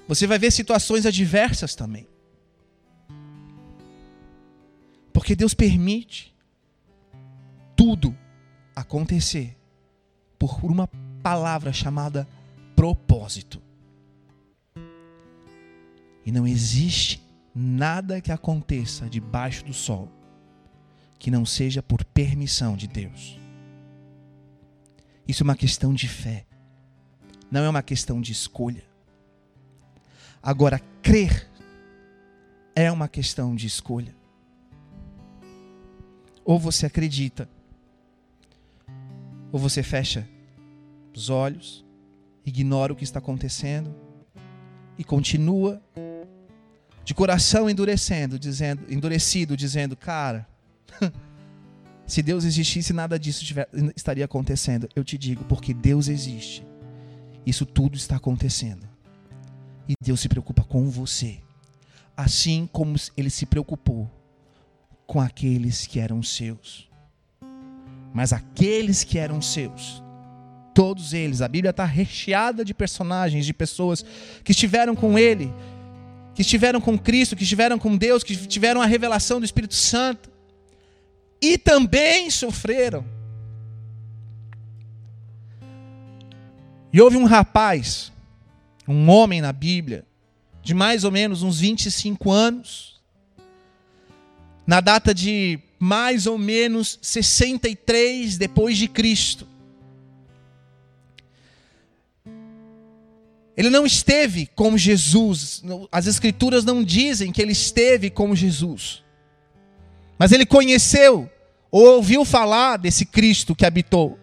você 0.07 0.27
vai 0.27 0.39
ver 0.39 0.51
situações 0.51 1.07
adversas 1.07 1.75
também. 1.75 2.10
Porque 5.21 5.37
Deus 5.37 5.53
permite 5.53 6.35
tudo 7.77 8.17
acontecer 8.75 9.55
por 10.39 10.65
uma 10.65 10.89
palavra 11.23 11.75
chamada 11.75 12.27
propósito. 12.75 13.61
E 16.25 16.33
não 16.33 16.47
existe 16.47 17.23
nada 17.55 18.23
que 18.23 18.33
aconteça 18.33 19.11
debaixo 19.11 19.63
do 19.63 19.75
sol 19.75 20.11
que 21.19 21.31
não 21.31 21.45
seja 21.45 21.83
por 21.83 22.03
permissão 22.03 22.75
de 22.75 22.87
Deus. 22.87 23.39
Isso 25.29 25.43
é 25.43 25.45
uma 25.45 25.55
questão 25.55 25.93
de 25.93 26.09
fé, 26.09 26.47
não 27.51 27.63
é 27.63 27.69
uma 27.69 27.83
questão 27.83 28.23
de 28.23 28.33
escolha. 28.33 28.85
Agora, 30.43 30.81
crer 31.03 31.47
é 32.75 32.91
uma 32.91 33.07
questão 33.07 33.55
de 33.55 33.67
escolha. 33.67 34.19
Ou 36.51 36.59
você 36.59 36.85
acredita, 36.87 37.49
ou 39.53 39.61
você 39.61 39.85
fecha 39.85 40.29
os 41.15 41.31
olhos, 41.31 41.87
ignora 42.45 42.93
o 42.93 42.97
que 42.97 43.05
está 43.05 43.21
acontecendo 43.21 43.95
e 44.99 45.05
continua 45.05 45.81
de 47.05 47.15
coração 47.15 47.71
endurecendo, 47.71 48.37
dizendo, 48.37 48.93
endurecido, 48.93 49.57
dizendo, 49.57 49.97
cara, 49.97 50.45
se 52.05 52.21
Deus 52.21 52.43
existisse, 52.43 52.93
nada 52.93 53.17
disso 53.17 53.45
tiver, 53.45 53.69
estaria 53.95 54.25
acontecendo. 54.25 54.89
Eu 54.97 55.05
te 55.05 55.17
digo, 55.17 55.45
porque 55.45 55.73
Deus 55.73 56.09
existe, 56.09 56.67
isso 57.47 57.65
tudo 57.65 57.97
está 57.97 58.17
acontecendo. 58.17 58.89
E 59.89 59.95
Deus 60.03 60.19
se 60.19 60.29
preocupa 60.29 60.65
com 60.65 60.91
você. 60.91 61.39
Assim 62.17 62.69
como 62.73 62.97
ele 63.17 63.31
se 63.31 63.47
preocupou 63.47 64.11
com 65.11 65.21
aqueles 65.21 65.89
que 65.89 65.99
eram 65.99 66.23
seus. 66.23 66.89
Mas 68.15 68.33
aqueles 68.33 69.03
que 69.03 69.19
eram 69.19 69.43
seus, 69.43 70.01
todos 70.73 71.13
eles, 71.13 71.43
a 71.43 71.49
Bíblia 71.49 71.71
está 71.71 71.85
recheada 71.85 72.65
de 72.65 72.73
personagens, 72.73 73.45
de 73.45 73.53
pessoas 73.53 74.05
que 74.45 74.53
estiveram 74.53 74.95
com 74.95 75.19
Ele, 75.19 75.53
que 76.33 76.43
estiveram 76.43 76.81
com 76.81 76.97
Cristo, 76.97 77.35
que 77.35 77.43
estiveram 77.43 77.77
com 77.77 77.97
Deus, 77.97 78.23
que 78.23 78.37
tiveram 78.37 78.81
a 78.81 78.87
revelação 78.87 79.41
do 79.41 79.45
Espírito 79.45 79.75
Santo 79.75 80.31
e 81.43 81.59
também 81.59 82.31
sofreram. 82.31 83.05
E 86.93 87.01
houve 87.01 87.17
um 87.17 87.25
rapaz, 87.25 88.13
um 88.87 89.11
homem 89.11 89.41
na 89.41 89.53
Bíblia, 89.53 90.07
de 90.63 90.73
mais 90.73 91.03
ou 91.03 91.11
menos 91.11 91.43
uns 91.43 91.59
25 91.59 92.31
anos, 92.31 93.00
na 94.71 94.81
data 94.81 95.13
de 95.13 95.59
mais 95.81 96.29
ou 96.29 96.39
menos 96.39 96.97
63 97.03 98.39
depois 98.39 98.79
de 98.79 98.87
Cristo. 98.87 99.45
Ele 103.57 103.69
não 103.69 103.85
esteve 103.85 104.49
como 104.55 104.79
Jesus. 104.79 105.65
As 105.91 106.07
escrituras 106.07 106.65
não 106.65 106.85
dizem 106.85 107.33
que 107.33 107.43
ele 107.43 107.51
esteve 107.51 108.11
como 108.11 108.37
Jesus. 108.37 109.03
Mas 110.17 110.31
ele 110.31 110.47
conheceu 110.47 111.29
ou 111.69 111.97
ouviu 111.97 112.25
falar 112.25 112.77
desse 112.77 113.05
Cristo 113.05 113.57
que 113.57 113.67
habitou 113.67 114.21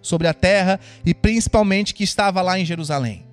sobre 0.00 0.26
a 0.26 0.32
terra 0.32 0.80
e 1.04 1.12
principalmente 1.12 1.92
que 1.92 2.02
estava 2.02 2.40
lá 2.40 2.58
em 2.58 2.64
Jerusalém. 2.64 3.26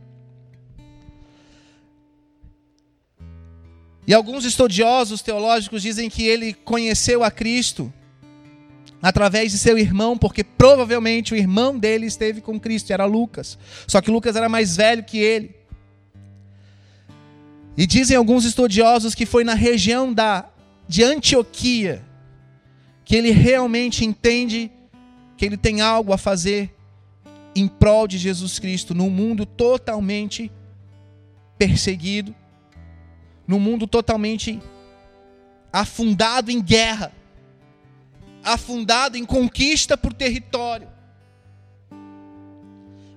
E 4.09 4.13
alguns 4.15 4.43
estudiosos 4.43 5.21
teológicos 5.21 5.83
dizem 5.83 6.09
que 6.09 6.23
ele 6.23 6.51
conheceu 6.51 7.23
a 7.23 7.29
Cristo 7.29 7.93
através 8.99 9.51
de 9.51 9.59
seu 9.59 9.77
irmão, 9.77 10.17
porque 10.17 10.43
provavelmente 10.43 11.31
o 11.31 11.37
irmão 11.37 11.77
dele 11.77 12.07
esteve 12.07 12.41
com 12.41 12.59
Cristo, 12.59 12.91
era 12.91 13.05
Lucas. 13.05 13.55
Só 13.85 14.01
que 14.01 14.09
Lucas 14.09 14.35
era 14.35 14.49
mais 14.49 14.75
velho 14.75 15.03
que 15.03 15.19
ele. 15.19 15.55
E 17.77 17.85
dizem 17.85 18.17
alguns 18.17 18.45
estudiosos 18.45 19.13
que 19.13 19.27
foi 19.27 19.43
na 19.43 19.53
região 19.53 20.11
da 20.11 20.49
de 20.87 21.03
Antioquia 21.03 22.03
que 23.05 23.15
ele 23.15 23.29
realmente 23.29 24.03
entende 24.03 24.71
que 25.37 25.45
ele 25.45 25.55
tem 25.55 25.81
algo 25.81 26.11
a 26.13 26.17
fazer 26.17 26.75
em 27.55 27.67
prol 27.67 28.07
de 28.07 28.17
Jesus 28.17 28.57
Cristo 28.57 28.95
num 28.95 29.11
mundo 29.11 29.45
totalmente 29.45 30.51
perseguido, 31.59 32.33
num 33.49 33.59
mundo 33.59 33.87
totalmente 33.87 34.61
afundado 35.73 36.51
em 36.51 36.61
guerra, 36.61 37.11
afundado 38.43 39.17
em 39.17 39.25
conquista 39.25 39.97
por 39.97 40.13
território. 40.13 40.87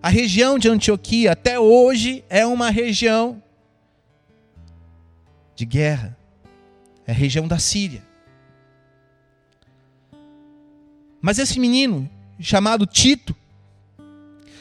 A 0.02 0.08
região 0.08 0.58
de 0.58 0.70
Antioquia 0.70 1.32
até 1.32 1.60
hoje 1.60 2.24
é 2.30 2.46
uma 2.46 2.70
região 2.70 3.42
de 5.54 5.66
guerra. 5.66 6.16
É 7.06 7.12
a 7.12 7.14
região 7.14 7.46
da 7.46 7.58
Síria. 7.58 8.02
Mas 11.20 11.38
esse 11.38 11.60
menino, 11.60 12.08
chamado 12.40 12.86
Tito, 12.86 13.36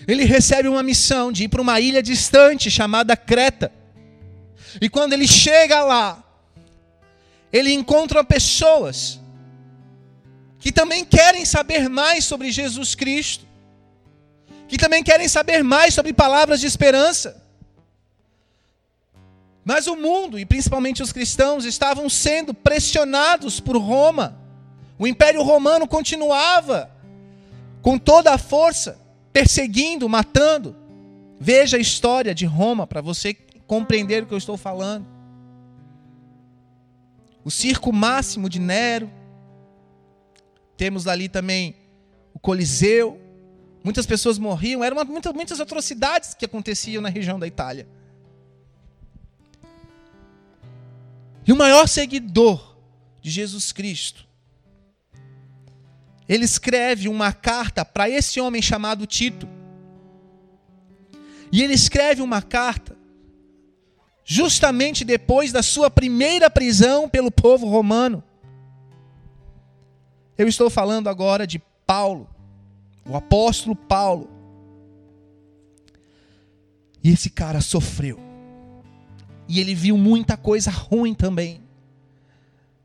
ele 0.06 0.26
recebe 0.26 0.68
uma 0.68 0.84
missão 0.84 1.32
de 1.32 1.46
ir 1.46 1.48
para 1.48 1.62
uma 1.62 1.80
ilha 1.80 2.04
distante 2.04 2.70
chamada 2.70 3.16
Creta. 3.16 3.72
E 4.80 4.88
quando 4.90 5.14
ele 5.14 5.28
chega 5.28 5.84
lá, 5.84 6.24
ele 7.52 7.74
encontra 7.74 8.24
pessoas 8.24 9.20
que 10.60 10.72
também 10.72 11.04
querem 11.04 11.44
saber 11.44 11.90
mais 11.90 12.24
sobre 12.24 12.52
Jesus 12.52 12.94
Cristo, 12.94 13.46
que 14.68 14.78
também 14.78 15.04
querem 15.04 15.28
saber 15.28 15.64
mais 15.64 15.94
sobre 15.94 16.14
palavras 16.14 16.60
de 16.60 16.68
esperança. 16.68 17.44
Mas 19.66 19.88
o 19.88 19.96
mundo, 19.96 20.40
e 20.40 20.46
principalmente 20.46 21.04
os 21.04 21.12
cristãos, 21.12 21.66
estavam 21.66 22.10
sendo 22.10 22.54
pressionados 22.54 23.60
por 23.60 23.78
Roma. 23.78 24.38
O 24.98 25.06
Império 25.06 25.42
Romano 25.44 25.88
continuava 25.88 26.90
com 27.82 27.98
toda 27.98 28.34
a 28.34 28.38
força, 28.38 29.00
perseguindo, 29.34 30.08
matando. 30.08 30.76
Veja 31.40 31.78
a 31.78 31.80
história 31.80 32.34
de 32.34 32.46
Roma 32.46 32.86
para 32.86 33.02
você 33.02 33.36
compreender 33.72 34.24
o 34.24 34.26
que 34.26 34.34
eu 34.34 34.38
estou 34.38 34.58
falando. 34.58 35.08
O 37.42 37.50
circo 37.50 37.94
máximo 37.94 38.50
de 38.50 38.60
Nero. 38.60 39.10
Temos 40.76 41.08
ali 41.08 41.30
também 41.30 41.78
o 42.34 42.40
Coliseu. 42.40 43.18
Muitas 43.82 44.06
pessoas 44.06 44.38
morriam. 44.38 44.84
Eram 44.84 45.06
muitas, 45.06 45.34
muitas 45.34 45.62
atrocidades 45.62 46.34
que 46.34 46.44
aconteciam 46.44 47.02
na 47.02 47.08
região 47.08 47.40
da 47.40 47.48
Itália. 47.48 47.88
E 51.48 51.54
o 51.54 51.56
maior 51.56 51.88
seguidor 51.88 52.76
de 53.22 53.32
Jesus 53.32 53.72
Cristo, 53.72 54.28
ele 56.28 56.44
escreve 56.44 57.08
uma 57.08 57.32
carta 57.32 57.86
para 57.86 58.10
esse 58.10 58.42
homem 58.42 58.62
chamado 58.62 59.08
Tito. 59.08 59.48
E 61.54 61.64
ele 61.64 61.74
escreve 61.74 62.22
uma 62.22 62.42
carta 62.42 62.91
justamente 64.24 65.04
depois 65.04 65.52
da 65.52 65.64
sua 65.64 65.90
primeira 65.90 66.50
prisão 66.50 67.10
pelo 67.10 67.32
povo 67.32 67.68
romano. 67.68 68.24
Eu 70.38 70.48
estou 70.48 70.70
falando 70.70 71.08
agora 71.08 71.46
de 71.46 71.60
Paulo, 71.86 72.30
o 73.06 73.16
apóstolo 73.16 73.76
Paulo. 73.76 74.30
E 77.04 77.10
esse 77.10 77.30
cara 77.30 77.62
sofreu. 77.62 78.20
E 79.48 79.60
ele 79.60 79.76
viu 79.76 79.98
muita 79.98 80.38
coisa 80.38 80.72
ruim 80.72 81.14
também 81.14 81.62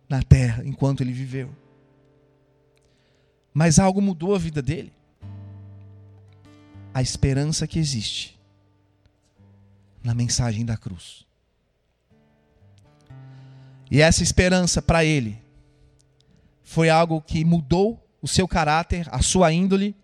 na 0.08 0.22
terra 0.22 0.64
enquanto 0.64 1.02
ele 1.02 1.12
viveu. 1.12 1.50
Mas 3.52 3.78
algo 3.78 4.00
mudou 4.00 4.34
a 4.34 4.38
vida 4.38 4.60
dele. 4.60 4.92
A 6.92 7.02
esperança 7.02 7.66
que 7.66 7.78
existe 7.78 8.38
na 10.02 10.14
mensagem 10.14 10.64
da 10.64 10.76
cruz. 10.76 11.25
E 13.90 14.00
essa 14.00 14.22
esperança 14.22 14.82
para 14.82 15.04
ele 15.04 15.38
foi 16.62 16.90
algo 16.90 17.20
que 17.20 17.44
mudou 17.44 18.02
o 18.20 18.26
seu 18.26 18.48
caráter, 18.48 19.08
a 19.10 19.22
sua 19.22 19.52
índole 19.52 19.94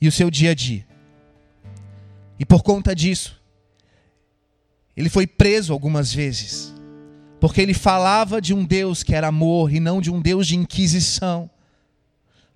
e 0.00 0.08
o 0.08 0.12
seu 0.12 0.30
dia 0.30 0.50
a 0.50 0.54
dia. 0.54 0.86
E 2.38 2.44
por 2.44 2.62
conta 2.62 2.94
disso, 2.94 3.40
ele 4.96 5.08
foi 5.08 5.26
preso 5.26 5.72
algumas 5.72 6.12
vezes, 6.12 6.74
porque 7.40 7.60
ele 7.60 7.74
falava 7.74 8.40
de 8.40 8.52
um 8.52 8.64
Deus 8.64 9.02
que 9.02 9.14
era 9.14 9.28
amor 9.28 9.72
e 9.72 9.78
não 9.78 10.00
de 10.00 10.10
um 10.10 10.20
Deus 10.20 10.46
de 10.46 10.56
inquisição 10.56 11.48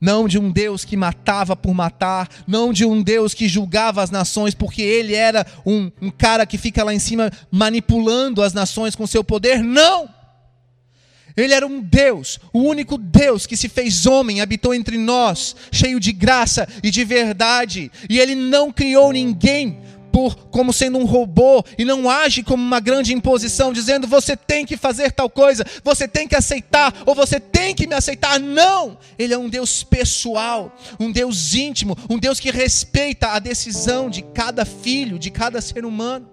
não 0.02 0.26
de 0.26 0.36
um 0.36 0.50
Deus 0.50 0.84
que 0.84 0.96
matava 0.96 1.54
por 1.54 1.72
matar, 1.72 2.28
não 2.44 2.72
de 2.72 2.84
um 2.84 3.00
Deus 3.00 3.34
que 3.34 3.46
julgava 3.46 4.02
as 4.02 4.10
nações, 4.10 4.52
porque 4.52 4.82
ele 4.82 5.14
era 5.14 5.46
um, 5.64 5.92
um 6.00 6.10
cara 6.10 6.44
que 6.44 6.58
fica 6.58 6.82
lá 6.82 6.92
em 6.92 6.98
cima 6.98 7.30
manipulando 7.52 8.42
as 8.42 8.52
nações 8.52 8.96
com 8.96 9.06
seu 9.06 9.22
poder. 9.22 9.62
Não! 9.62 10.08
Ele 11.36 11.54
era 11.54 11.64
um 11.64 11.80
Deus, 11.80 12.40
o 12.52 12.58
único 12.58 12.98
Deus 12.98 13.46
que 13.46 13.56
se 13.56 13.68
fez 13.68 14.04
homem, 14.04 14.40
habitou 14.40 14.74
entre 14.74 14.98
nós, 14.98 15.54
cheio 15.70 16.00
de 16.00 16.12
graça 16.12 16.68
e 16.82 16.90
de 16.90 17.04
verdade, 17.04 17.90
e 18.10 18.18
ele 18.18 18.34
não 18.34 18.72
criou 18.72 19.12
ninguém 19.12 19.78
por 20.12 20.36
como 20.50 20.72
sendo 20.72 20.98
um 20.98 21.06
robô 21.06 21.64
e 21.78 21.84
não 21.84 22.08
age 22.08 22.42
como 22.42 22.62
uma 22.62 22.78
grande 22.78 23.14
imposição, 23.14 23.72
dizendo 23.72 24.06
você 24.06 24.36
tem 24.36 24.66
que 24.66 24.76
fazer 24.76 25.10
tal 25.10 25.30
coisa, 25.30 25.64
você 25.82 26.06
tem 26.06 26.28
que 26.28 26.36
aceitar 26.36 26.94
ou 27.06 27.14
você 27.14 27.40
tem 27.40 27.74
que 27.74 27.86
me 27.86 27.94
aceitar. 27.94 28.38
Não! 28.38 28.98
Ele 29.18 29.32
é 29.32 29.38
um 29.38 29.48
Deus 29.48 29.82
pessoal, 29.82 30.76
um 31.00 31.10
Deus 31.10 31.54
íntimo, 31.54 31.96
um 32.10 32.18
Deus 32.18 32.38
que 32.38 32.50
respeita 32.50 33.28
a 33.28 33.38
decisão 33.38 34.10
de 34.10 34.20
cada 34.22 34.64
filho, 34.66 35.18
de 35.18 35.30
cada 35.30 35.60
ser 35.60 35.84
humano. 35.84 36.28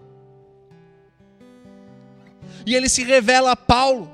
E 2.65 2.75
ele 2.75 2.89
se 2.89 3.03
revela 3.03 3.51
a 3.51 3.55
Paulo. 3.55 4.11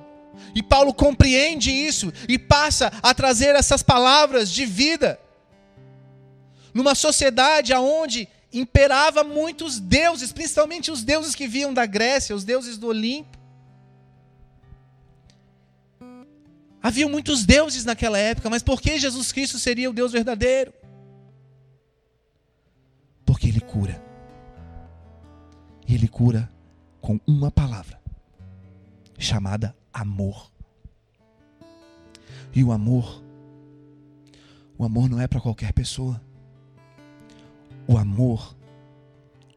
E 0.53 0.61
Paulo 0.63 0.93
compreende 0.93 1.71
isso 1.71 2.13
e 2.29 2.37
passa 2.37 2.91
a 3.01 3.13
trazer 3.13 3.55
essas 3.55 3.83
palavras 3.83 4.49
de 4.49 4.65
vida 4.65 5.19
numa 6.73 6.93
sociedade 6.93 7.73
aonde 7.73 8.27
imperava 8.59 9.23
muitos 9.23 9.79
deuses, 9.79 10.31
principalmente 10.31 10.89
os 10.89 11.03
deuses 11.03 11.35
que 11.35 11.47
vinham 11.47 11.73
da 11.73 11.85
Grécia, 11.85 12.35
os 12.35 12.43
deuses 12.43 12.77
do 12.77 12.87
Olimpo. 12.87 13.37
Havia 16.81 17.07
muitos 17.07 17.45
deuses 17.45 17.83
naquela 17.83 18.17
época, 18.17 18.49
mas 18.49 18.63
por 18.63 18.79
que 18.79 18.99
Jesus 18.99 19.31
Cristo 19.31 19.59
seria 19.59 19.89
o 19.89 19.93
Deus 19.93 20.11
verdadeiro? 20.11 20.73
Porque 23.25 23.47
Ele 23.47 23.59
cura. 23.59 24.01
E 25.87 25.95
Ele 25.95 26.07
cura 26.07 26.49
com 27.01 27.19
uma 27.27 27.51
palavra, 27.51 27.99
chamada 29.17 29.75
amor. 29.91 30.51
E 32.53 32.63
o 32.63 32.71
amor, 32.71 33.21
o 34.77 34.85
amor 34.85 35.09
não 35.09 35.19
é 35.19 35.27
para 35.27 35.41
qualquer 35.41 35.73
pessoa. 35.73 36.21
O 37.87 37.97
amor, 37.97 38.55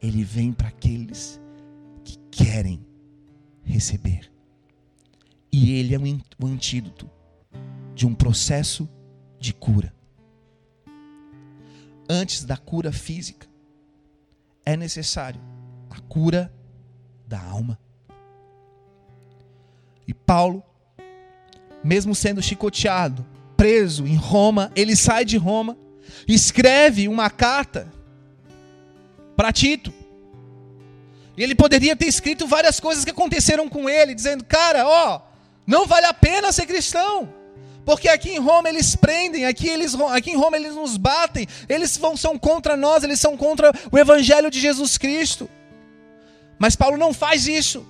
ele 0.02 0.22
vem 0.22 0.52
para 0.52 0.68
aqueles 0.68 1.40
que 2.04 2.18
querem 2.30 2.84
receber. 3.62 4.30
E 5.50 5.72
ele 5.72 5.94
é 5.94 5.98
o 5.98 6.46
antídoto 6.46 7.10
de 7.94 8.06
um 8.06 8.14
processo 8.14 8.88
de 9.38 9.52
cura. 9.52 9.94
Antes 12.08 12.44
da 12.44 12.56
cura 12.56 12.92
física, 12.92 13.46
é 14.64 14.76
necessário 14.76 15.40
a 15.90 15.98
cura 16.00 16.52
da 17.26 17.40
alma. 17.40 17.78
E 20.06 20.14
Paulo, 20.14 20.62
mesmo 21.82 22.14
sendo 22.14 22.42
chicoteado, 22.42 23.26
preso 23.56 24.06
em 24.06 24.16
Roma, 24.16 24.70
ele 24.76 24.94
sai 24.94 25.24
de 25.24 25.36
Roma, 25.36 25.76
escreve 26.26 27.08
uma 27.08 27.28
carta 27.28 27.92
para 29.38 29.52
Tito. 29.52 29.94
E 31.36 31.42
ele 31.44 31.54
poderia 31.54 31.94
ter 31.94 32.06
escrito 32.06 32.44
várias 32.44 32.80
coisas 32.80 33.04
que 33.04 33.12
aconteceram 33.12 33.68
com 33.68 33.88
ele, 33.88 34.12
dizendo: 34.12 34.44
Cara, 34.44 34.84
ó, 34.84 35.20
não 35.64 35.86
vale 35.86 36.06
a 36.06 36.12
pena 36.12 36.50
ser 36.50 36.66
cristão. 36.66 37.32
Porque 37.84 38.08
aqui 38.08 38.30
em 38.30 38.40
Roma 38.40 38.68
eles 38.68 38.96
prendem, 38.96 39.46
aqui, 39.46 39.68
eles, 39.68 39.94
aqui 40.10 40.32
em 40.32 40.36
Roma 40.36 40.56
eles 40.56 40.74
nos 40.74 40.96
batem, 40.96 41.46
eles 41.68 41.96
vão, 41.96 42.16
são 42.16 42.36
contra 42.36 42.76
nós, 42.76 43.04
eles 43.04 43.20
são 43.20 43.36
contra 43.36 43.72
o 43.92 43.96
Evangelho 43.96 44.50
de 44.50 44.58
Jesus 44.58 44.98
Cristo. 44.98 45.48
Mas 46.58 46.74
Paulo 46.74 46.98
não 46.98 47.14
faz 47.14 47.46
isso. 47.46 47.86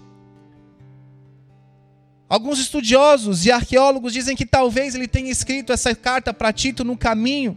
Alguns 2.28 2.58
estudiosos 2.58 3.46
e 3.46 3.50
arqueólogos 3.50 4.12
dizem 4.12 4.36
que 4.36 4.44
talvez 4.44 4.94
ele 4.94 5.08
tenha 5.08 5.32
escrito 5.32 5.72
essa 5.72 5.94
carta 5.94 6.34
para 6.34 6.52
Tito 6.52 6.84
no 6.84 6.96
caminho 6.96 7.56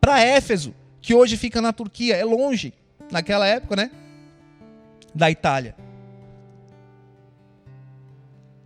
para 0.00 0.20
Éfeso, 0.20 0.74
que 1.00 1.14
hoje 1.14 1.36
fica 1.36 1.62
na 1.62 1.72
Turquia, 1.72 2.16
é 2.16 2.24
longe, 2.24 2.74
naquela 3.10 3.46
época, 3.46 3.76
né? 3.76 3.90
Da 5.14 5.30
Itália. 5.30 5.74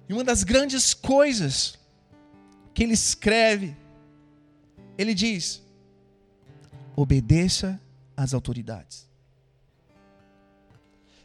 E 0.08 0.12
uma 0.12 0.24
das 0.24 0.42
grandes 0.42 0.92
coisas 0.92 1.78
que 2.74 2.82
ele 2.82 2.94
escreve, 2.94 3.76
ele 4.98 5.14
diz: 5.14 5.62
obedeça 6.96 7.80
às 8.16 8.34
autoridades. 8.34 9.08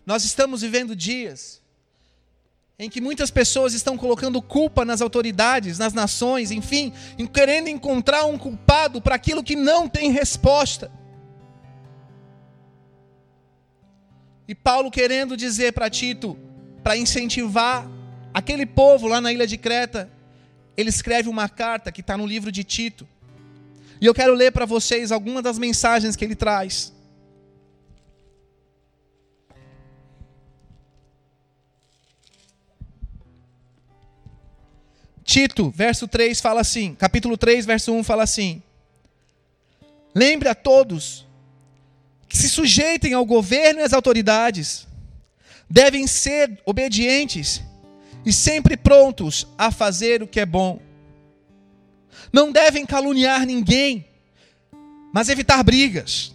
Nós 0.06 0.24
estamos 0.24 0.62
vivendo 0.62 0.96
dias 0.96 1.62
em 2.78 2.90
que 2.90 3.00
muitas 3.02 3.32
pessoas 3.32 3.74
estão 3.74 3.98
colocando 3.98 4.42
culpa 4.42 4.84
nas 4.84 5.02
autoridades, 5.02 5.80
nas 5.80 5.94
nações, 5.94 6.52
enfim, 6.52 6.94
querendo 7.34 7.70
encontrar 7.70 8.26
um 8.26 8.38
culpado 8.38 9.02
para 9.02 9.16
aquilo 9.16 9.44
que 9.44 9.56
não 9.56 9.88
tem 9.88 10.12
resposta. 10.12 10.92
E 14.48 14.54
Paulo 14.54 14.92
querendo 14.92 15.36
dizer 15.36 15.74
para 15.74 15.90
Tito, 15.90 16.38
para 16.84 16.98
incentivar 16.98 17.90
aquele 18.34 18.66
povo 18.66 19.08
lá 19.08 19.20
na 19.20 19.34
ilha 19.34 19.48
de 19.48 19.58
Creta, 19.58 20.10
ele 20.78 20.90
escreve 20.90 21.30
uma 21.30 21.50
carta 21.50 21.92
que 21.92 22.02
está 22.02 22.18
no 22.18 22.26
livro 22.26 22.52
de 22.52 22.64
Tito. 22.64 23.08
E 24.00 24.06
eu 24.06 24.14
quero 24.14 24.34
ler 24.34 24.52
para 24.52 24.66
vocês 24.66 25.12
algumas 25.12 25.44
das 25.44 25.58
mensagens 25.58 26.16
que 26.16 26.24
ele 26.26 26.36
traz. 26.36 26.94
Tito, 35.24 35.72
verso 35.72 36.08
3 36.08 36.40
fala 36.40 36.62
assim, 36.62 36.94
capítulo 36.94 37.36
3, 37.36 37.66
verso 37.66 37.92
1 37.92 38.04
fala 38.04 38.24
assim: 38.24 38.62
Lembre 40.14 40.48
a 40.50 40.56
todos 40.56 41.25
que 42.28 42.38
se 42.38 42.50
sujeitem 42.50 43.14
ao 43.14 43.26
governo 43.26 43.80
e 43.80 43.84
às 43.84 43.94
autoridades, 43.94 44.88
devem 45.70 46.08
ser 46.08 46.60
obedientes 46.66 47.62
e 48.26 48.34
sempre 48.34 48.76
prontos 48.76 49.48
a 49.58 49.72
fazer 49.72 50.24
o 50.24 50.28
que 50.28 50.40
é 50.40 50.46
bom. 50.46 50.80
Não 52.32 52.52
devem 52.52 52.86
caluniar 52.86 53.46
ninguém, 53.46 54.06
mas 55.14 55.30
evitar 55.30 55.64
brigas, 55.64 56.34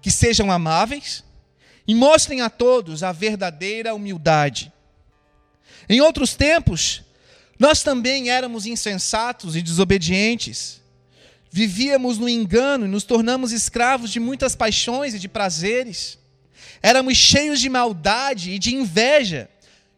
que 0.00 0.10
sejam 0.10 0.50
amáveis 0.50 1.24
e 1.86 1.94
mostrem 1.94 2.40
a 2.40 2.50
todos 2.50 3.02
a 3.02 3.10
verdadeira 3.12 3.94
humildade. 3.94 4.72
Em 5.88 6.00
outros 6.00 6.34
tempos, 6.34 7.02
nós 7.58 7.82
também 7.82 8.30
éramos 8.30 8.64
insensatos 8.64 9.56
e 9.56 9.62
desobedientes. 9.62 10.79
Vivíamos 11.50 12.18
no 12.18 12.28
engano 12.28 12.86
e 12.86 12.88
nos 12.88 13.02
tornamos 13.02 13.50
escravos 13.50 14.10
de 14.10 14.20
muitas 14.20 14.54
paixões 14.54 15.14
e 15.14 15.18
de 15.18 15.28
prazeres. 15.28 16.18
Éramos 16.80 17.16
cheios 17.16 17.60
de 17.60 17.68
maldade 17.68 18.52
e 18.52 18.58
de 18.58 18.74
inveja 18.74 19.50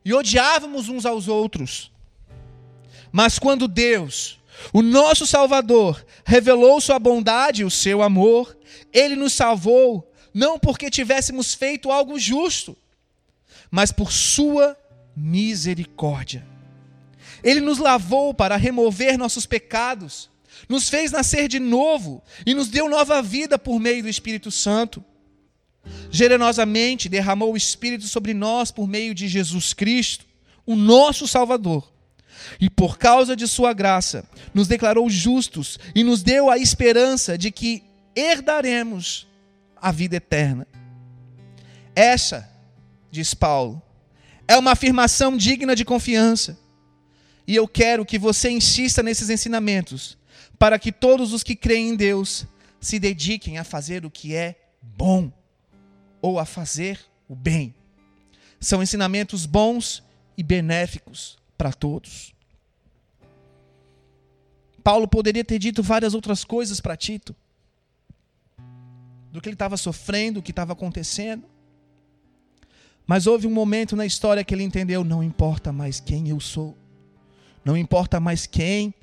e 0.04 0.14
odiávamos 0.14 0.88
uns 0.88 1.04
aos 1.04 1.28
outros. 1.28 1.92
Mas 3.12 3.38
quando 3.38 3.68
Deus, 3.68 4.40
o 4.72 4.80
nosso 4.80 5.26
Salvador, 5.26 6.04
revelou 6.24 6.80
sua 6.80 6.98
bondade 6.98 7.62
e 7.62 7.64
o 7.64 7.70
seu 7.70 8.02
amor, 8.02 8.56
ele 8.92 9.14
nos 9.14 9.34
salvou, 9.34 10.10
não 10.32 10.58
porque 10.58 10.90
tivéssemos 10.90 11.52
feito 11.52 11.92
algo 11.92 12.18
justo, 12.18 12.76
mas 13.70 13.92
por 13.92 14.10
sua 14.10 14.76
misericórdia. 15.14 16.46
Ele 17.44 17.60
nos 17.60 17.78
lavou 17.78 18.32
para 18.32 18.56
remover 18.56 19.18
nossos 19.18 19.44
pecados, 19.44 20.30
nos 20.68 20.88
fez 20.88 21.10
nascer 21.10 21.48
de 21.48 21.58
novo 21.58 22.22
e 22.46 22.54
nos 22.54 22.68
deu 22.68 22.88
nova 22.88 23.22
vida 23.22 23.58
por 23.58 23.78
meio 23.78 24.02
do 24.02 24.08
Espírito 24.08 24.50
Santo 24.50 25.04
generosamente 26.10 27.08
derramou 27.08 27.52
o 27.52 27.56
Espírito 27.56 28.06
sobre 28.06 28.34
nós 28.34 28.70
por 28.70 28.86
meio 28.86 29.14
de 29.14 29.28
Jesus 29.28 29.72
Cristo, 29.72 30.26
o 30.66 30.76
nosso 30.76 31.26
Salvador. 31.26 31.90
E 32.60 32.68
por 32.68 32.98
causa 32.98 33.36
de 33.36 33.46
Sua 33.46 33.72
graça, 33.72 34.24
nos 34.52 34.68
declarou 34.68 35.08
justos 35.08 35.78
e 35.94 36.02
nos 36.02 36.22
deu 36.22 36.50
a 36.50 36.58
esperança 36.58 37.38
de 37.38 37.50
que 37.50 37.82
herdaremos 38.14 39.26
a 39.80 39.90
vida 39.90 40.16
eterna. 40.16 40.66
Essa, 41.94 42.48
diz 43.10 43.32
Paulo, 43.32 43.80
é 44.46 44.56
uma 44.56 44.72
afirmação 44.72 45.36
digna 45.36 45.74
de 45.74 45.84
confiança. 45.84 46.58
E 47.46 47.54
eu 47.56 47.66
quero 47.66 48.04
que 48.04 48.18
você 48.18 48.50
insista 48.50 49.02
nesses 49.02 49.28
ensinamentos, 49.30 50.16
para 50.62 50.78
que 50.78 50.92
todos 50.92 51.32
os 51.32 51.42
que 51.42 51.56
creem 51.56 51.88
em 51.88 51.96
Deus 51.96 52.46
se 52.80 53.00
dediquem 53.00 53.58
a 53.58 53.64
fazer 53.64 54.06
o 54.06 54.10
que 54.10 54.32
é 54.32 54.54
bom 54.80 55.32
ou 56.20 56.38
a 56.38 56.44
fazer 56.44 57.00
o 57.28 57.34
bem. 57.34 57.74
São 58.60 58.80
ensinamentos 58.80 59.44
bons 59.44 60.04
e 60.38 60.42
benéficos 60.44 61.36
para 61.58 61.72
todos. 61.72 62.32
Paulo 64.84 65.08
poderia 65.08 65.44
ter 65.44 65.58
dito 65.58 65.82
várias 65.82 66.14
outras 66.14 66.44
coisas 66.44 66.78
para 66.78 66.96
Tito, 66.96 67.34
do 69.32 69.40
que 69.40 69.48
ele 69.48 69.56
estava 69.56 69.76
sofrendo, 69.76 70.38
o 70.38 70.42
que 70.44 70.52
estava 70.52 70.74
acontecendo. 70.74 71.42
Mas 73.04 73.26
houve 73.26 73.48
um 73.48 73.52
momento 73.52 73.96
na 73.96 74.06
história 74.06 74.44
que 74.44 74.54
ele 74.54 74.62
entendeu: 74.62 75.02
não 75.02 75.24
importa 75.24 75.72
mais 75.72 75.98
quem 75.98 76.28
eu 76.28 76.38
sou, 76.38 76.78
não 77.64 77.76
importa 77.76 78.20
mais 78.20 78.46
quem 78.46 78.94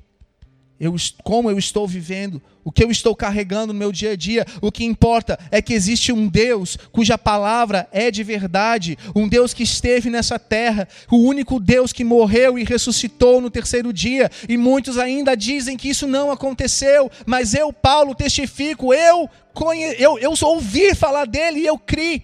eu, 0.80 0.96
como 1.22 1.50
eu 1.50 1.58
estou 1.58 1.86
vivendo, 1.86 2.40
o 2.64 2.72
que 2.72 2.82
eu 2.82 2.90
estou 2.90 3.14
carregando 3.14 3.74
no 3.74 3.78
meu 3.78 3.92
dia 3.92 4.12
a 4.12 4.16
dia. 4.16 4.46
O 4.62 4.72
que 4.72 4.82
importa 4.82 5.38
é 5.50 5.60
que 5.60 5.74
existe 5.74 6.10
um 6.10 6.26
Deus 6.26 6.78
cuja 6.90 7.18
palavra 7.18 7.86
é 7.92 8.10
de 8.10 8.22
verdade, 8.24 8.96
um 9.14 9.28
Deus 9.28 9.52
que 9.52 9.62
esteve 9.62 10.08
nessa 10.08 10.38
terra, 10.38 10.88
o 11.10 11.18
único 11.18 11.60
Deus 11.60 11.92
que 11.92 12.02
morreu 12.02 12.58
e 12.58 12.64
ressuscitou 12.64 13.42
no 13.42 13.50
terceiro 13.50 13.92
dia. 13.92 14.30
E 14.48 14.56
muitos 14.56 14.96
ainda 14.96 15.36
dizem 15.36 15.76
que 15.76 15.90
isso 15.90 16.06
não 16.06 16.30
aconteceu, 16.30 17.10
mas 17.26 17.52
eu, 17.52 17.70
Paulo, 17.74 18.14
testifico, 18.14 18.94
eu, 18.94 19.28
conhe... 19.52 19.94
eu, 19.98 20.18
eu 20.18 20.32
ouvi 20.44 20.94
falar 20.94 21.26
dele 21.26 21.60
e 21.60 21.66
eu 21.66 21.78
criei, 21.78 22.22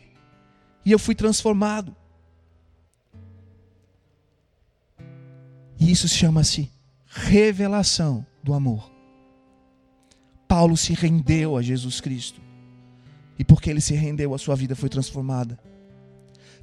e 0.82 0.92
eu 0.92 0.98
fui 0.98 1.14
transformado. 1.14 1.94
E 5.78 5.92
isso 5.92 6.08
chama-se 6.08 6.70
revelação 7.06 8.24
do 8.46 8.54
amor. 8.54 8.90
Paulo 10.46 10.76
se 10.76 10.94
rendeu 10.94 11.56
a 11.56 11.62
Jesus 11.62 12.00
Cristo. 12.00 12.40
E 13.36 13.44
porque 13.44 13.68
ele 13.68 13.80
se 13.80 13.94
rendeu, 13.94 14.32
a 14.32 14.38
sua 14.38 14.54
vida 14.54 14.76
foi 14.76 14.88
transformada. 14.88 15.58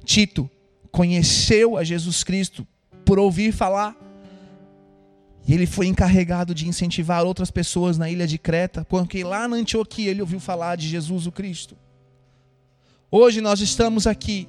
Tito 0.02 0.50
conheceu 0.90 1.76
a 1.76 1.84
Jesus 1.84 2.24
Cristo 2.24 2.66
por 3.04 3.18
ouvir 3.18 3.52
falar. 3.52 3.94
E 5.46 5.52
ele 5.52 5.66
foi 5.66 5.86
encarregado 5.86 6.54
de 6.54 6.66
incentivar 6.66 7.22
outras 7.22 7.50
pessoas 7.50 7.98
na 7.98 8.10
ilha 8.10 8.26
de 8.26 8.38
Creta, 8.38 8.82
porque 8.86 9.22
lá 9.22 9.46
na 9.46 9.56
Antioquia 9.56 10.10
ele 10.10 10.22
ouviu 10.22 10.40
falar 10.40 10.76
de 10.76 10.88
Jesus 10.88 11.26
o 11.26 11.32
Cristo. 11.32 11.76
Hoje 13.10 13.42
nós 13.42 13.60
estamos 13.60 14.06
aqui, 14.06 14.48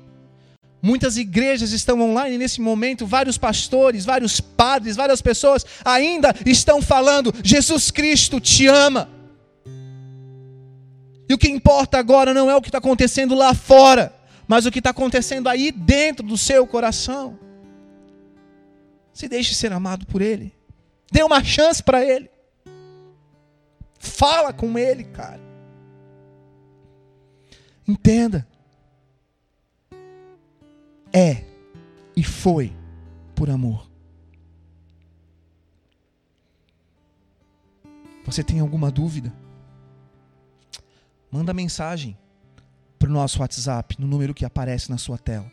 Muitas 0.85 1.17
igrejas 1.17 1.71
estão 1.71 1.99
online 1.99 2.37
nesse 2.37 2.61
momento, 2.61 3.07
vários 3.07 3.39
pastores, 3.39 4.05
vários 4.05 4.39
padres, 4.39 4.95
várias 4.95 5.19
pessoas 5.19 5.65
ainda 5.83 6.31
estão 6.45 6.79
falando: 6.79 7.33
Jesus 7.43 7.89
Cristo 7.89 8.39
te 8.39 8.67
ama. 8.67 9.09
E 11.27 11.33
o 11.33 11.39
que 11.39 11.49
importa 11.49 11.97
agora 11.97 12.35
não 12.35 12.51
é 12.51 12.55
o 12.55 12.61
que 12.61 12.67
está 12.67 12.77
acontecendo 12.77 13.33
lá 13.33 13.55
fora, 13.55 14.13
mas 14.47 14.67
o 14.67 14.71
que 14.71 14.77
está 14.77 14.91
acontecendo 14.91 15.49
aí 15.49 15.71
dentro 15.71 16.23
do 16.23 16.37
seu 16.37 16.67
coração. 16.67 17.39
Se 19.11 19.27
deixe 19.27 19.55
ser 19.55 19.73
amado 19.73 20.05
por 20.05 20.21
Ele. 20.21 20.53
Dê 21.11 21.23
uma 21.23 21.43
chance 21.43 21.81
para 21.81 22.05
Ele. 22.05 22.29
Fala 23.97 24.53
com 24.53 24.77
Ele, 24.77 25.03
cara. 25.05 25.41
Entenda. 27.87 28.45
É 31.15 31.45
e 32.13 32.21
foi 32.25 32.75
por 33.33 33.49
amor. 33.49 33.89
Você 38.25 38.43
tem 38.43 38.59
alguma 38.59 38.91
dúvida? 38.91 39.33
Manda 41.31 41.53
mensagem 41.53 42.17
para 42.99 43.09
o 43.09 43.13
nosso 43.13 43.39
WhatsApp, 43.39 43.95
no 43.97 44.05
número 44.05 44.33
que 44.33 44.43
aparece 44.43 44.89
na 44.89 44.97
sua 44.97 45.17
tela. 45.17 45.49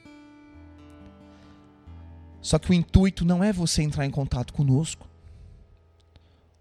Só 2.40 2.58
que 2.58 2.70
o 2.70 2.74
intuito 2.74 3.24
não 3.24 3.44
é 3.44 3.52
você 3.52 3.82
entrar 3.82 4.04
em 4.04 4.10
contato 4.10 4.52
conosco. 4.52 5.08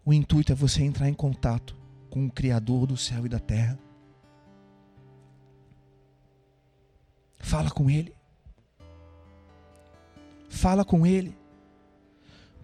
O 0.05 0.13
intuito 0.13 0.51
é 0.51 0.55
você 0.55 0.83
entrar 0.83 1.09
em 1.09 1.13
contato 1.15 1.75
com 2.07 2.27
o 2.27 2.31
Criador 2.31 2.85
do 2.85 2.95
céu 2.95 3.25
e 3.25 3.29
da 3.29 3.39
terra. 3.39 3.79
Fala 7.39 7.71
com 7.71 7.89
Ele. 7.89 8.20
Fala 10.51 10.83
com 10.83 11.07
Ele. 11.07 11.33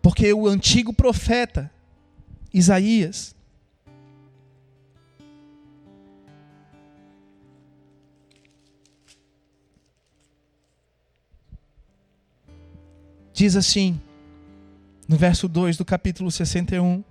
Porque 0.02 0.32
o 0.34 0.46
antigo 0.48 0.94
profeta, 0.94 1.72
Isaías, 2.54 3.36
Diz 13.34 13.56
assim, 13.56 14.02
no 15.08 15.16
verso 15.16 15.48
2 15.48 15.78
do 15.78 15.86
capítulo 15.86 16.32
61. 16.32 17.04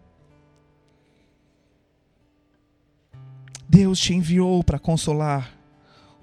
Deus 3.68 4.00
te 4.00 4.12
enviou 4.12 4.64
para 4.64 4.76
consolar 4.76 5.56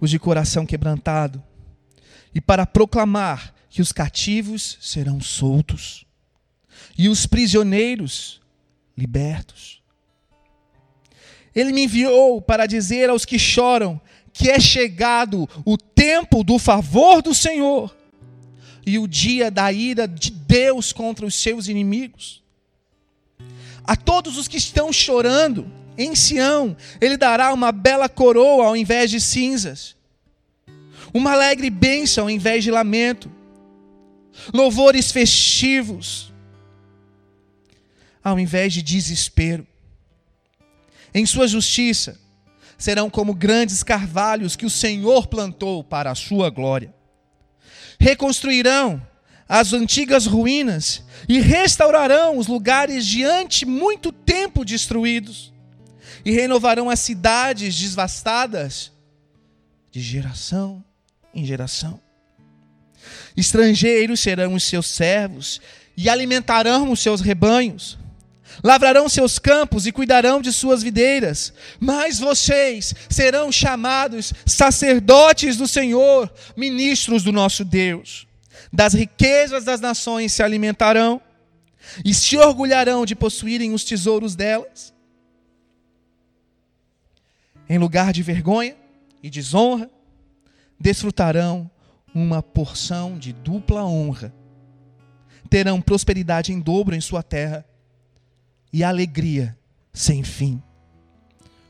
os 0.02 0.10
de 0.10 0.20
coração 0.20 0.66
quebrantado 0.66 1.42
e 2.36 2.42
para 2.42 2.66
proclamar 2.66 3.53
que 3.74 3.82
os 3.82 3.92
cativos 3.92 4.78
serão 4.80 5.20
soltos 5.20 6.06
e 6.96 7.10
os 7.10 7.26
prisioneiros 7.26 8.40
libertos. 8.96 9.82
Ele 11.56 11.74
me 11.74 11.86
enviou 11.86 12.40
para 12.40 12.68
dizer 12.68 13.10
aos 13.10 13.26
que 13.26 13.40
choram 13.40 14.00
que 14.32 14.48
é 14.48 14.60
chegado 14.60 15.50
o 15.66 15.76
tempo 15.76 16.44
do 16.44 16.60
favor 16.60 17.24
do 17.24 17.34
Senhor 17.34 17.98
e 18.86 19.00
o 19.00 19.08
dia 19.08 19.50
da 19.50 19.74
ira 19.74 20.08
de 20.08 20.30
Deus 20.30 20.94
contra 20.94 21.26
os 21.26 21.34
seus 21.34 21.68
inimigos. 21.68 22.44
A 23.84 23.96
todos 23.96 24.38
os 24.38 24.48
que 24.48 24.58
estão 24.58 24.94
chorando 24.94 25.68
em 25.98 26.14
Sião, 26.14 26.78
ele 27.02 27.18
dará 27.18 27.52
uma 27.52 27.72
bela 27.72 28.08
coroa 28.08 28.68
ao 28.68 28.78
invés 28.78 29.10
de 29.10 29.20
cinzas, 29.20 29.96
uma 31.12 31.32
alegre 31.32 31.72
bênção 31.72 32.26
ao 32.26 32.30
invés 32.30 32.64
de 32.64 32.70
lamento, 32.70 33.32
louvores 34.54 35.12
festivos 35.12 36.32
ao 38.24 38.40
invés 38.40 38.74
de 38.74 38.82
desespero. 38.82 39.68
Em 41.14 41.26
sua 41.26 41.48
justiça 41.48 42.20
serão 42.78 43.10
como 43.10 43.34
grandes 43.34 43.84
carvalhos 43.84 44.56
que 44.56 44.66
o 44.66 44.70
Senhor 44.70 45.28
plantou 45.28 45.84
para 45.84 46.12
a 46.12 46.16
sua 46.16 46.50
glória 46.50 46.94
reconstruirão 48.04 49.02
as 49.48 49.72
antigas 49.72 50.26
ruínas 50.26 51.04
e 51.28 51.40
restaurarão 51.40 52.38
os 52.38 52.48
lugares 52.48 53.06
diante 53.06 53.66
muito 53.66 54.12
tempo 54.12 54.66
destruídos, 54.66 55.54
e 56.26 56.32
renovarão 56.32 56.90
as 56.90 57.00
cidades 57.00 57.80
devastadas 57.80 58.92
de 59.92 60.02
geração 60.02 60.84
em 61.34 61.46
geração. 61.46 62.00
Estrangeiros 63.36 64.20
serão 64.20 64.54
os 64.54 64.64
seus 64.64 64.88
servos 64.88 65.62
e 65.96 66.10
alimentarão 66.10 66.92
os 66.92 67.00
seus 67.00 67.22
rebanhos. 67.22 67.98
Lavrarão 68.64 69.10
seus 69.10 69.40
campos 69.40 69.88
e 69.88 69.92
cuidarão 69.92 70.42
de 70.42 70.54
suas 70.54 70.84
videiras, 70.84 71.54
mas 71.80 72.20
vocês 72.20 72.94
serão 73.10 73.52
chamados 73.52 74.34
sacerdotes 74.46 75.58
do 75.58 75.68
Senhor, 75.68 76.32
ministros 76.56 77.24
do 77.24 77.32
nosso 77.32 77.66
Deus. 77.66 78.28
Das 78.72 78.94
riquezas 78.94 79.64
das 79.64 79.82
nações 79.82 80.34
se 80.34 80.44
alimentarão 80.44 81.22
e 82.06 82.14
se 82.14 82.38
orgulharão 82.38 83.06
de 83.06 83.16
possuírem 83.16 83.74
os 83.74 83.84
tesouros 83.84 84.36
delas. 84.36 84.94
Em 87.68 87.78
lugar 87.78 88.14
de 88.14 88.22
vergonha 88.22 88.76
e 89.22 89.30
desonra, 89.30 89.90
desfrutarão 90.80 91.70
uma 92.14 92.42
porção 92.42 93.18
de 93.18 93.34
dupla 93.34 93.86
honra. 93.86 94.34
Terão 95.50 95.82
prosperidade 95.82 96.52
em 96.52 96.60
dobro 96.60 96.96
em 96.96 97.02
sua 97.02 97.24
terra 97.24 97.66
e 98.72 98.84
alegria 98.84 99.58
sem 99.94 100.24
fim. 100.24 100.62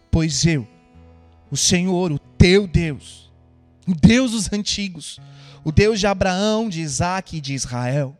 Pois 0.09 0.45
eu, 0.45 0.67
o 1.51 1.57
Senhor, 1.57 2.11
o 2.11 2.19
teu 2.19 2.65
Deus, 2.67 3.31
o 3.87 3.93
Deus 3.93 4.31
dos 4.31 4.51
antigos, 4.53 5.19
o 5.63 5.71
Deus 5.71 5.99
de 5.99 6.07
Abraão, 6.07 6.69
de 6.69 6.81
Isaac 6.81 7.37
e 7.37 7.41
de 7.41 7.53
Israel, 7.53 8.17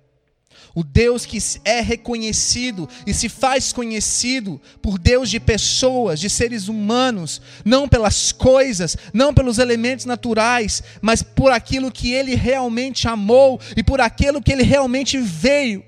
o 0.74 0.84
Deus 0.84 1.26
que 1.26 1.38
é 1.64 1.82
reconhecido 1.82 2.88
e 3.06 3.14
se 3.14 3.30
faz 3.30 3.72
conhecido 3.72 4.60
por 4.82 4.98
Deus 4.98 5.30
de 5.30 5.40
pessoas, 5.40 6.20
de 6.20 6.30
seres 6.30 6.68
humanos, 6.68 7.42
não 7.64 7.88
pelas 7.88 8.32
coisas, 8.32 8.98
não 9.14 9.34
pelos 9.34 9.58
elementos 9.58 10.06
naturais, 10.06 10.84
mas 11.02 11.22
por 11.22 11.52
aquilo 11.52 11.92
que 11.92 12.12
ele 12.12 12.36
realmente 12.36 13.08
amou 13.08 13.60
e 13.76 13.84
por 13.84 14.02
aquilo 14.02 14.42
que 14.42 14.52
ele 14.52 14.64
realmente 14.64 15.18
veio 15.18 15.84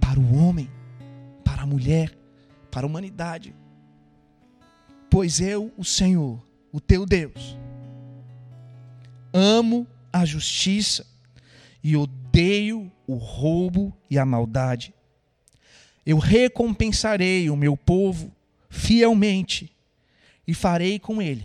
para 0.00 0.18
o 0.20 0.36
homem 0.36 0.70
para 1.44 1.62
a 1.62 1.66
mulher, 1.66 2.12
para 2.70 2.84
a 2.84 2.88
humanidade. 2.88 3.54
Pois 5.08 5.40
eu, 5.40 5.72
o 5.76 5.84
Senhor, 5.84 6.44
o 6.72 6.80
teu 6.80 7.06
Deus, 7.06 7.56
amo 9.32 9.86
a 10.12 10.24
justiça 10.24 11.06
e 11.84 11.96
odeio 11.96 12.21
o 13.06 13.14
roubo 13.14 13.96
e 14.10 14.18
a 14.18 14.24
maldade. 14.24 14.94
Eu 16.04 16.18
recompensarei 16.18 17.48
o 17.50 17.56
meu 17.56 17.76
povo 17.76 18.32
fielmente 18.68 19.70
e 20.46 20.54
farei 20.54 20.98
com 20.98 21.20
ele 21.20 21.44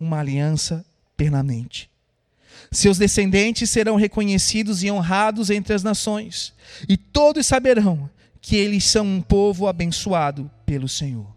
uma 0.00 0.18
aliança 0.20 0.84
permanente. 1.16 1.90
Seus 2.72 2.98
descendentes 2.98 3.70
serão 3.70 3.96
reconhecidos 3.96 4.82
e 4.82 4.90
honrados 4.90 5.50
entre 5.50 5.74
as 5.74 5.82
nações, 5.82 6.52
e 6.88 6.96
todos 6.96 7.46
saberão 7.46 8.10
que 8.40 8.56
eles 8.56 8.84
são 8.84 9.06
um 9.06 9.20
povo 9.20 9.66
abençoado 9.66 10.50
pelo 10.64 10.88
Senhor. 10.88 11.36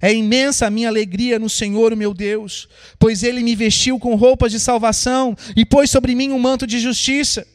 É 0.00 0.12
imensa 0.12 0.66
a 0.66 0.70
minha 0.70 0.88
alegria 0.88 1.38
no 1.38 1.48
Senhor, 1.48 1.94
meu 1.96 2.12
Deus, 2.12 2.68
pois 2.98 3.22
Ele 3.22 3.42
me 3.42 3.54
vestiu 3.54 3.98
com 3.98 4.14
roupas 4.14 4.52
de 4.52 4.60
salvação 4.60 5.36
e 5.56 5.64
pôs 5.64 5.90
sobre 5.90 6.14
mim 6.14 6.32
um 6.32 6.38
manto 6.38 6.66
de 6.66 6.78
justiça. 6.78 7.46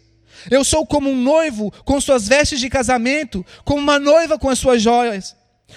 Eu 0.50 0.64
sou 0.64 0.86
como 0.86 1.10
um 1.10 1.16
noivo 1.16 1.72
com 1.84 2.00
suas 2.00 2.28
vestes 2.28 2.60
de 2.60 2.70
casamento, 2.70 3.46
como 3.64 3.80
uma 3.80 4.00
noiva 4.00 4.38
com 4.40 4.50
as 4.50 4.60
suas 4.60 4.82
joias. 4.82 5.36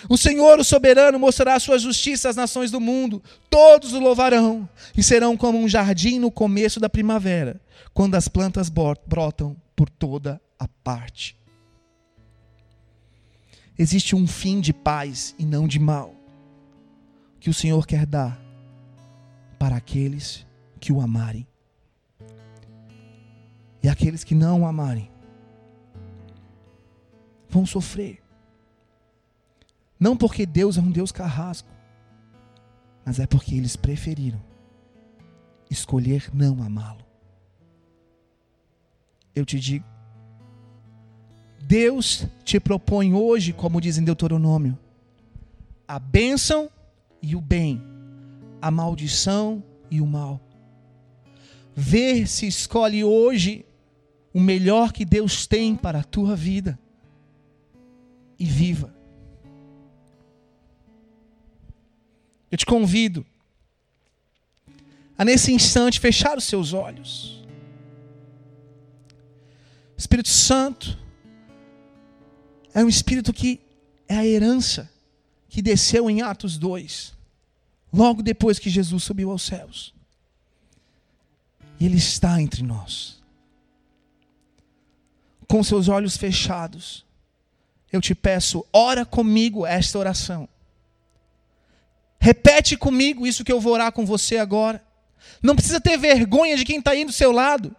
O 0.08 0.16
Senhor, 0.16 0.58
o 0.58 0.64
soberano, 0.64 1.18
mostrará 1.18 1.54
a 1.54 1.60
sua 1.60 1.78
justiça 1.78 2.28
às 2.28 2.36
nações 2.36 2.70
do 2.70 2.80
mundo. 2.80 3.22
Todos 3.48 3.92
o 3.92 4.00
louvarão 4.00 4.68
e 4.96 5.02
serão 5.02 5.36
como 5.36 5.58
um 5.58 5.68
jardim 5.68 6.18
no 6.18 6.30
começo 6.30 6.80
da 6.80 6.88
primavera, 6.88 7.60
quando 7.92 8.14
as 8.16 8.26
plantas 8.26 8.68
brotam 8.68 9.56
por 9.76 9.88
toda 9.88 10.40
a 10.58 10.66
parte 10.82 11.36
existe 13.78 14.14
um 14.14 14.26
fim 14.26 14.60
de 14.60 14.72
paz 14.72 15.34
e 15.38 15.44
não 15.44 15.66
de 15.66 15.78
mal, 15.78 16.14
que 17.40 17.50
o 17.50 17.54
Senhor 17.54 17.86
quer 17.86 18.06
dar 18.06 18.40
para 19.58 19.76
aqueles 19.76 20.46
que 20.80 20.92
o 20.92 21.00
amarem. 21.00 21.46
E 23.84 23.88
aqueles 23.88 24.24
que 24.24 24.34
não 24.34 24.62
o 24.62 24.66
amarem 24.66 25.10
vão 27.50 27.66
sofrer. 27.66 28.22
Não 30.00 30.16
porque 30.16 30.46
Deus 30.46 30.78
é 30.78 30.80
um 30.80 30.90
Deus 30.90 31.12
carrasco, 31.12 31.68
mas 33.04 33.20
é 33.20 33.26
porque 33.26 33.54
eles 33.54 33.76
preferiram 33.76 34.40
escolher 35.70 36.30
não 36.32 36.62
amá-lo. 36.62 37.04
eu 39.34 39.44
te 39.44 39.60
digo. 39.60 39.84
Deus 41.60 42.26
te 42.42 42.58
propõe 42.58 43.12
hoje, 43.12 43.52
como 43.52 43.82
diz 43.82 43.98
em 43.98 44.04
Deuteronômio, 44.04 44.78
a 45.86 45.98
bênção 45.98 46.70
e 47.20 47.36
o 47.36 47.40
bem, 47.40 47.82
a 48.62 48.70
maldição 48.70 49.62
e 49.90 50.00
o 50.00 50.06
mal. 50.06 50.40
Ver 51.76 52.26
se 52.26 52.46
escolhe 52.46 53.04
hoje 53.04 53.66
o 54.34 54.40
melhor 54.40 54.92
que 54.92 55.04
Deus 55.04 55.46
tem 55.46 55.76
para 55.76 56.00
a 56.00 56.04
tua 56.04 56.34
vida 56.34 56.76
e 58.36 58.44
viva. 58.44 58.92
Eu 62.50 62.58
te 62.58 62.66
convido 62.66 63.24
a 65.16 65.24
nesse 65.24 65.52
instante 65.52 66.00
fechar 66.00 66.36
os 66.36 66.44
seus 66.44 66.72
olhos. 66.72 67.44
Espírito 69.96 70.28
Santo 70.28 70.98
é 72.74 72.84
um 72.84 72.88
espírito 72.88 73.32
que 73.32 73.60
é 74.08 74.16
a 74.16 74.26
herança 74.26 74.90
que 75.48 75.62
desceu 75.62 76.10
em 76.10 76.22
Atos 76.22 76.58
2, 76.58 77.14
logo 77.92 78.20
depois 78.20 78.58
que 78.58 78.68
Jesus 78.68 79.04
subiu 79.04 79.30
aos 79.30 79.42
céus. 79.42 79.94
E 81.78 81.86
ele 81.86 81.98
está 81.98 82.42
entre 82.42 82.64
nós. 82.64 83.23
Com 85.54 85.62
seus 85.62 85.86
olhos 85.88 86.16
fechados, 86.16 87.04
eu 87.92 88.00
te 88.00 88.12
peço, 88.12 88.66
ora 88.72 89.06
comigo 89.06 89.64
esta 89.64 89.96
oração. 89.96 90.48
Repete 92.18 92.76
comigo 92.76 93.24
isso 93.24 93.44
que 93.44 93.52
eu 93.52 93.60
vou 93.60 93.74
orar 93.74 93.92
com 93.92 94.04
você 94.04 94.38
agora. 94.38 94.84
Não 95.40 95.54
precisa 95.54 95.80
ter 95.80 95.96
vergonha 95.96 96.56
de 96.56 96.64
quem 96.64 96.80
está 96.80 96.90
aí 96.90 97.04
do 97.04 97.12
seu 97.12 97.30
lado. 97.30 97.72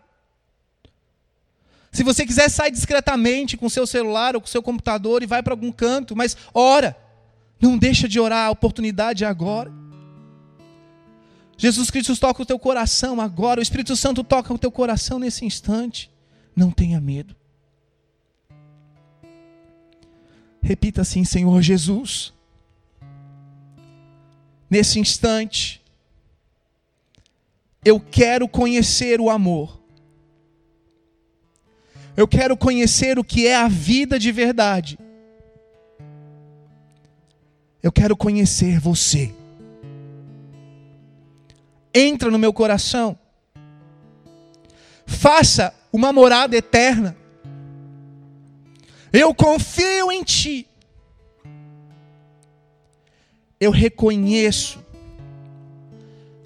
Se 1.91 2.01
você 2.01 2.25
quiser, 2.25 2.47
sai 2.47 2.71
discretamente 2.71 3.57
com 3.57 3.67
seu 3.67 3.85
celular 3.85 4.35
ou 4.35 4.41
com 4.41 4.47
seu 4.47 4.63
computador 4.63 5.21
e 5.21 5.25
vai 5.27 5.43
para 5.43 5.51
algum 5.51 5.69
canto, 5.69 6.15
mas 6.15 6.37
ora. 6.53 6.97
Não 7.59 7.77
deixa 7.77 8.07
de 8.07 8.21
orar, 8.21 8.47
a 8.47 8.51
oportunidade 8.51 9.25
é 9.25 9.27
agora. 9.27 9.69
Jesus 11.57 11.91
Cristo 11.91 12.15
toca 12.15 12.41
o 12.41 12.45
teu 12.45 12.57
coração 12.57 13.19
agora, 13.19 13.59
o 13.59 13.63
Espírito 13.63 13.97
Santo 13.97 14.23
toca 14.23 14.53
o 14.53 14.57
teu 14.57 14.71
coração 14.71 15.19
nesse 15.19 15.43
instante. 15.43 16.09
Não 16.55 16.71
tenha 16.71 17.01
medo. 17.01 17.35
Repita 20.65 21.01
assim, 21.01 21.23
Senhor 21.23 21.61
Jesus. 21.61 22.33
Nesse 24.67 24.99
instante, 24.99 25.79
eu 27.83 27.99
quero 27.99 28.47
conhecer 28.47 29.21
o 29.21 29.29
amor. 29.29 29.79
Eu 32.17 32.27
quero 32.27 32.57
conhecer 32.57 33.19
o 33.19 33.23
que 33.23 33.45
é 33.45 33.55
a 33.55 33.67
vida 33.67 34.17
de 34.17 34.31
verdade. 34.31 34.97
Eu 37.83 37.91
quero 37.91 38.17
conhecer 38.17 38.79
você. 38.79 39.31
Entra 41.93 42.31
no 42.31 42.39
meu 42.39 42.51
coração. 42.51 43.15
Faça 45.05 45.75
uma 45.93 46.11
morada 46.11 46.57
eterna. 46.57 47.15
Eu 49.15 49.33
confio 49.33 50.11
em 50.11 50.23
Ti. 50.23 50.67
Eu 53.59 53.71
reconheço 53.71 54.83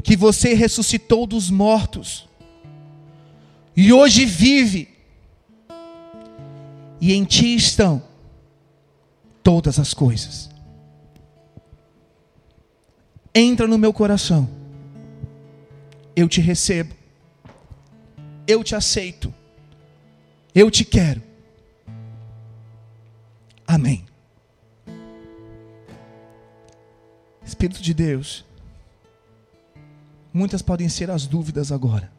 que 0.03 0.15
você 0.15 0.53
ressuscitou 0.53 1.25
dos 1.25 1.49
mortos 1.49 2.27
e 3.75 3.91
hoje 3.91 4.25
vive, 4.25 4.89
e 7.01 7.13
em 7.13 7.23
Ti 7.23 7.55
estão 7.55 8.01
todas 9.43 9.79
as 9.79 9.93
coisas 9.93 10.49
entra 13.33 13.67
no 13.67 13.77
meu 13.77 13.93
coração. 13.93 14.49
Eu 16.15 16.27
te 16.27 16.41
recebo. 16.41 16.93
Eu 18.47 18.63
te 18.63 18.75
aceito. 18.75 19.33
Eu 20.53 20.69
te 20.69 20.83
quero. 20.83 21.21
Amém. 23.69 24.03
Espírito 27.45 27.83
de 27.83 27.93
Deus, 27.93 28.43
muitas 30.33 30.63
podem 30.63 30.89
ser 30.89 31.11
as 31.11 31.27
dúvidas 31.27 31.71
agora, 31.71 32.11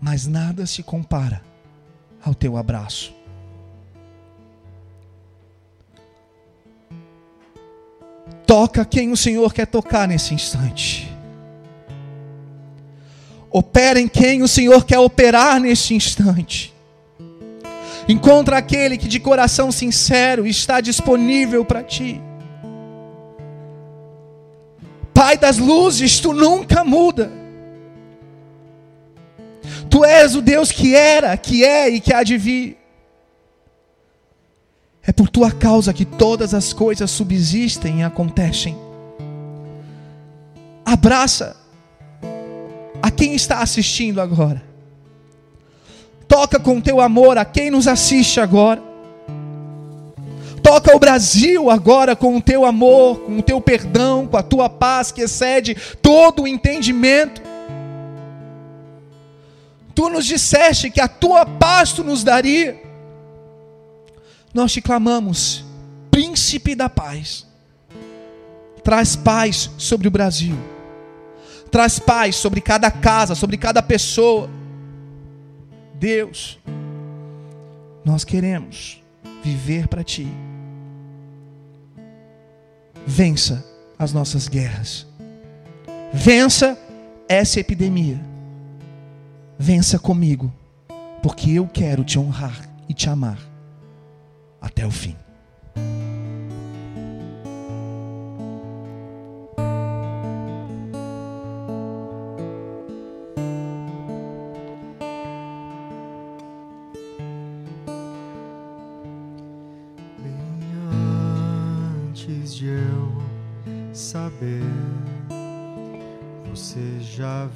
mas 0.00 0.26
nada 0.26 0.64
se 0.64 0.82
compara 0.82 1.42
ao 2.24 2.34
teu 2.34 2.56
abraço. 2.56 3.12
Toca 8.46 8.86
quem 8.86 9.12
o 9.12 9.16
Senhor 9.18 9.52
quer 9.52 9.66
tocar 9.66 10.08
nesse 10.08 10.32
instante. 10.32 11.14
Opera 13.50 14.00
em 14.00 14.08
quem 14.08 14.42
o 14.42 14.48
Senhor 14.48 14.86
quer 14.86 14.98
operar 14.98 15.60
neste 15.60 15.92
instante. 15.92 16.77
Encontra 18.08 18.56
aquele 18.56 18.96
que 18.96 19.06
de 19.06 19.20
coração 19.20 19.70
sincero 19.70 20.46
está 20.46 20.80
disponível 20.80 21.62
para 21.62 21.82
ti. 21.82 22.20
Pai 25.12 25.36
das 25.36 25.58
luzes, 25.58 26.18
tu 26.18 26.32
nunca 26.32 26.82
muda. 26.82 27.30
Tu 29.90 30.04
és 30.04 30.34
o 30.34 30.40
Deus 30.40 30.72
que 30.72 30.94
era, 30.94 31.36
que 31.36 31.64
é 31.64 31.90
e 31.90 32.00
que 32.00 32.14
há 32.14 32.22
de 32.22 32.38
vir. 32.38 32.78
É 35.02 35.12
por 35.12 35.28
tua 35.28 35.50
causa 35.50 35.92
que 35.92 36.04
todas 36.04 36.54
as 36.54 36.72
coisas 36.72 37.10
subsistem 37.10 38.00
e 38.00 38.02
acontecem. 38.02 38.76
Abraça 40.84 41.56
a 43.02 43.10
quem 43.10 43.34
está 43.34 43.60
assistindo 43.60 44.20
agora. 44.20 44.67
Toca 46.28 46.60
com 46.60 46.80
teu 46.80 47.00
amor 47.00 47.38
a 47.38 47.44
quem 47.44 47.70
nos 47.70 47.88
assiste 47.88 48.38
agora. 48.38 48.80
Toca 50.62 50.94
o 50.94 50.98
Brasil 50.98 51.70
agora 51.70 52.14
com 52.14 52.36
o 52.36 52.42
teu 52.42 52.64
amor, 52.64 53.20
com 53.20 53.38
o 53.38 53.42
teu 53.42 53.60
perdão, 53.60 54.26
com 54.26 54.36
a 54.36 54.42
tua 54.42 54.68
paz 54.68 55.10
que 55.10 55.22
excede 55.22 55.74
todo 56.02 56.42
o 56.42 56.48
entendimento. 56.48 57.40
Tu 59.94 60.08
nos 60.10 60.26
disseste 60.26 60.90
que 60.90 61.00
a 61.00 61.08
tua 61.08 61.46
paz 61.46 61.92
tu 61.92 62.04
nos 62.04 62.22
daria 62.22 62.88
nós 64.52 64.72
te 64.72 64.80
clamamos, 64.80 65.64
príncipe 66.10 66.74
da 66.74 66.88
paz. 66.88 67.46
Traz 68.82 69.14
paz 69.14 69.70
sobre 69.76 70.08
o 70.08 70.10
Brasil. 70.10 70.56
Traz 71.70 71.98
paz 71.98 72.36
sobre 72.36 72.60
cada 72.60 72.90
casa, 72.90 73.34
sobre 73.34 73.56
cada 73.56 73.82
pessoa. 73.82 74.48
Deus, 75.98 76.60
nós 78.04 78.22
queremos 78.22 79.02
viver 79.42 79.88
para 79.88 80.04
ti. 80.04 80.28
Vença 83.04 83.64
as 83.98 84.12
nossas 84.12 84.46
guerras. 84.46 85.06
Vença 86.12 86.78
essa 87.28 87.58
epidemia. 87.58 88.20
Vença 89.58 89.98
comigo, 89.98 90.52
porque 91.20 91.50
eu 91.50 91.66
quero 91.66 92.04
te 92.04 92.16
honrar 92.16 92.68
e 92.88 92.94
te 92.94 93.10
amar 93.10 93.38
até 94.60 94.86
o 94.86 94.90
fim. 94.90 95.16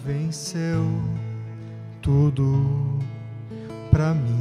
Venceu 0.04 0.84
tudo 2.00 2.98
para 3.90 4.14
mim 4.14 4.40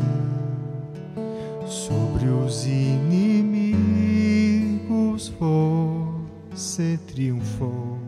sobre 1.68 2.26
os 2.26 2.66
inimigos 2.66 3.72
você 5.40 7.00
triunfou 7.08 8.00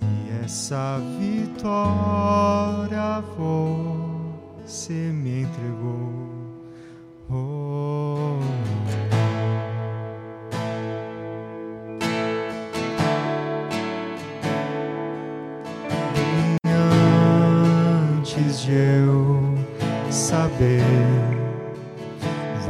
e 0.00 0.44
essa 0.44 0.98
vitória 1.18 3.20
você 3.36 5.12
me 5.12 5.42
entregou. 5.42 6.29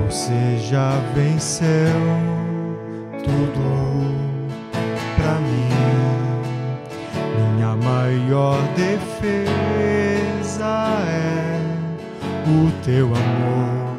Você 0.06 0.58
já 0.58 0.92
venceu 1.12 1.66
tudo 3.24 4.14
pra 5.16 5.34
mim. 5.40 5.68
Minha 7.56 7.74
maior 7.74 8.58
defesa 8.76 9.42
é 11.04 11.58
o 12.46 12.70
teu 12.84 13.06
amor. 13.06 13.96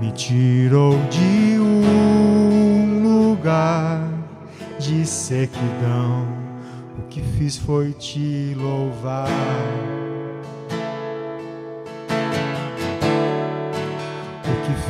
Me 0.00 0.12
tirou 0.12 0.96
de 1.10 1.58
um 1.58 3.02
lugar 3.02 4.00
de 4.78 5.04
sequidão. 5.04 6.24
O 7.00 7.02
que 7.08 7.20
fiz 7.20 7.56
foi 7.56 7.90
te 7.94 8.54
louvar. 8.56 9.26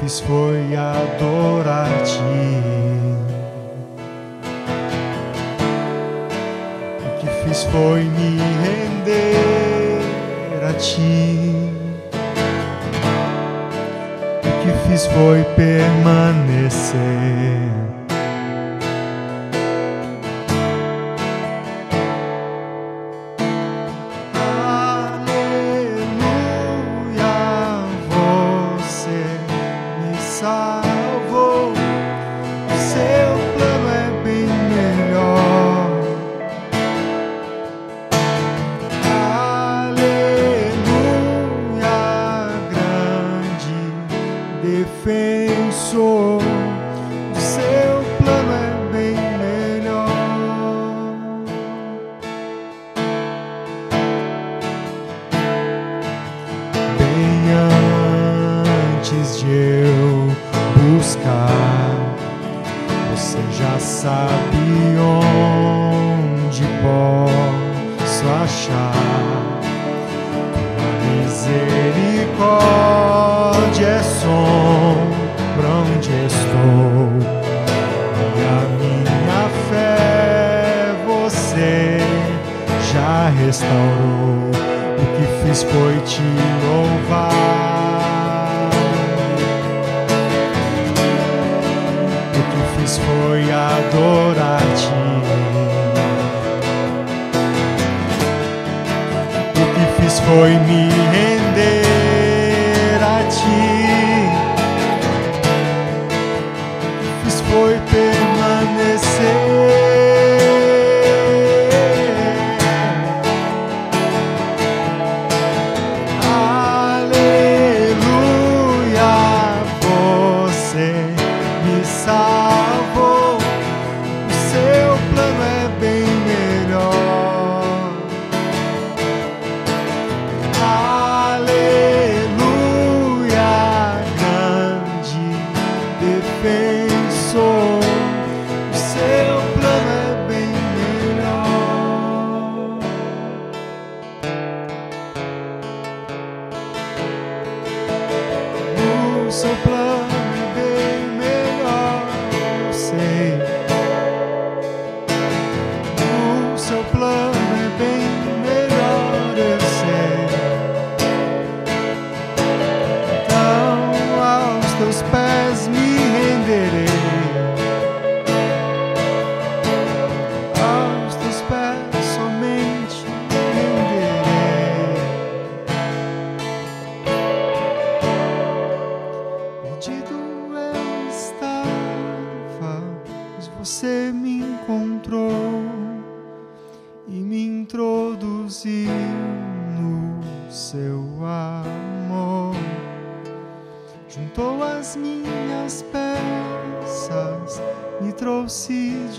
fiz 0.06 0.20
foi 0.20 0.76
adorar-te. 0.76 2.20
O 7.00 7.18
que 7.18 7.26
fiz 7.42 7.64
foi 7.64 8.04
me 8.04 8.38
render 8.62 10.00
a 10.64 10.72
ti. 10.74 11.52
O 14.44 14.50
que 14.62 14.70
fiz 14.88 15.06
foi 15.06 15.42
permanecer. 15.56 16.96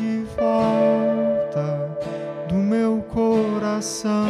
de 0.07 0.23
volta 0.37 1.97
do 2.47 2.55
meu 2.55 3.03
coração. 3.13 4.27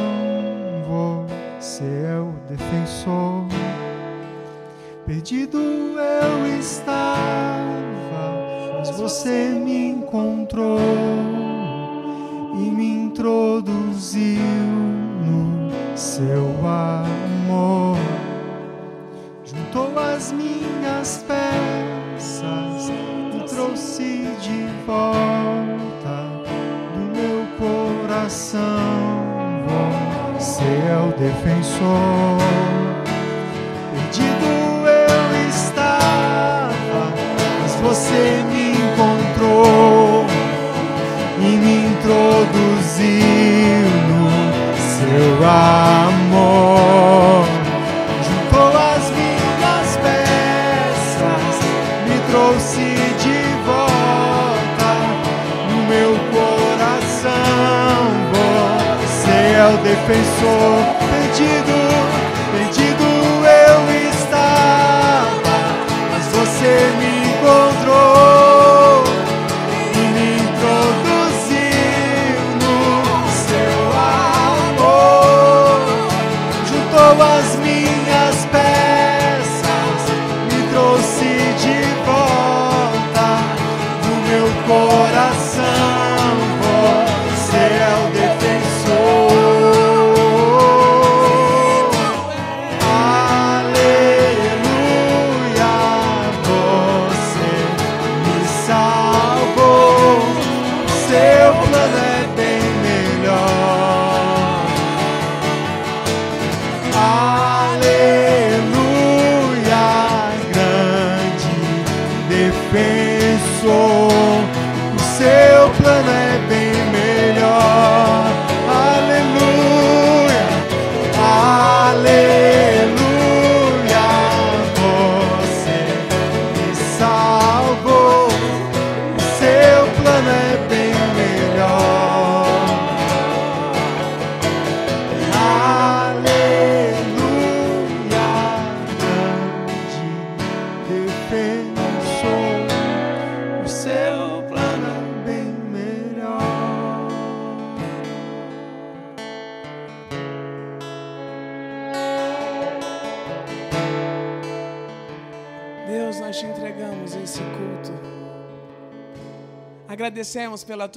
Você 0.88 1.84
é 1.84 2.20
o 2.20 2.34
defensor. 2.50 3.46
Perdido 5.06 5.60
eu 5.60 6.60
estava, 6.60 7.60
mas 8.80 8.90
você 8.90 9.50
me 9.50 9.90
encontrou. 9.90 11.37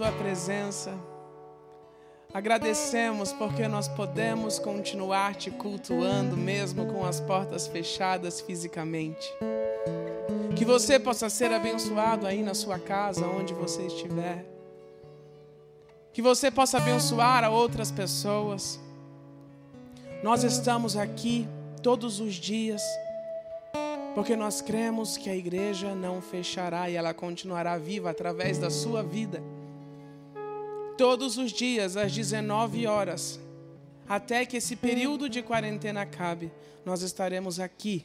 Tua 0.01 0.13
presença. 0.13 0.99
Agradecemos 2.33 3.35
porque 3.35 3.69
nós 3.69 3.87
podemos 3.87 4.59
continuar 4.59 5.35
te 5.35 5.51
cultuando 5.51 6.39
mesmo 6.39 6.87
com 6.87 7.05
as 7.05 7.21
portas 7.21 7.67
fechadas 7.67 8.41
fisicamente. 8.41 9.31
Que 10.57 10.65
você 10.65 10.99
possa 10.99 11.29
ser 11.29 11.53
abençoado 11.53 12.27
aí 12.27 12.43
na 12.43 12.55
sua 12.55 12.79
casa, 12.79 13.27
onde 13.27 13.53
você 13.53 13.83
estiver. 13.83 14.47
Que 16.15 16.23
você 16.23 16.51
possa 16.51 16.79
abençoar 16.79 17.45
a 17.45 17.51
outras 17.51 17.91
pessoas. 17.91 18.81
Nós 20.23 20.45
estamos 20.45 20.97
aqui 20.97 21.47
todos 21.83 22.21
os 22.21 22.37
dias 22.37 22.81
porque 24.15 24.35
nós 24.35 24.63
cremos 24.63 25.19
que 25.19 25.29
a 25.29 25.37
igreja 25.37 25.95
não 25.95 26.23
fechará 26.23 26.89
e 26.89 26.97
ela 26.97 27.13
continuará 27.13 27.77
viva 27.77 28.09
através 28.09 28.57
da 28.57 28.71
sua 28.71 29.03
vida 29.03 29.43
todos 31.01 31.39
os 31.39 31.51
dias 31.51 31.97
às 31.97 32.13
19 32.13 32.87
horas, 32.87 33.41
até 34.07 34.45
que 34.45 34.59
esse 34.59 34.77
período 34.77 35.31
de 35.31 35.41
quarentena 35.41 36.03
acabe, 36.03 36.53
nós 36.85 37.01
estaremos 37.01 37.59
aqui 37.59 38.05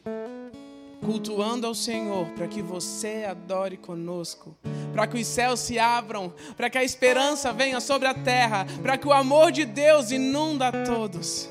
cultuando 1.04 1.68
ao 1.68 1.76
Senhor 1.76 2.30
para 2.30 2.48
que 2.48 2.62
você 2.62 3.26
adore 3.26 3.76
conosco, 3.76 4.56
para 4.94 5.06
que 5.08 5.18
os 5.18 5.28
céus 5.28 5.60
se 5.60 5.78
abram, 5.78 6.34
para 6.56 6.70
que 6.70 6.78
a 6.78 6.86
esperança 6.86 7.52
venha 7.52 7.82
sobre 7.82 8.08
a 8.08 8.14
terra, 8.14 8.66
para 8.82 8.98
que 8.98 9.10
o 9.10 9.12
amor 9.12 9.52
de 9.52 9.66
Deus 9.66 10.12
inunda 10.12 10.70
a 10.70 10.86
todos. 10.86 11.50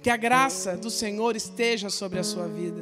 Que 0.00 0.08
a 0.08 0.16
graça 0.16 0.76
do 0.76 0.88
Senhor 0.88 1.34
esteja 1.34 1.90
sobre 1.90 2.20
a 2.20 2.24
sua 2.24 2.46
vida. 2.46 2.80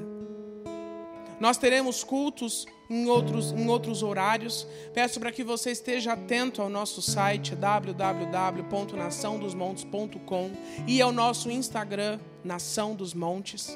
Nós 1.40 1.56
teremos 1.56 2.04
cultos 2.04 2.66
em 2.92 3.06
outros, 3.06 3.52
em 3.52 3.66
outros 3.68 4.02
horários. 4.02 4.66
Peço 4.92 5.18
para 5.18 5.32
que 5.32 5.42
você 5.42 5.70
esteja 5.70 6.12
atento 6.12 6.60
ao 6.60 6.68
nosso 6.68 7.00
site 7.00 7.56
www.naçãodosmontes.com 7.56 10.50
e 10.86 11.00
ao 11.00 11.10
nosso 11.10 11.50
Instagram, 11.50 12.20
Nação 12.44 12.94
dos 12.94 13.14
Montes. 13.14 13.74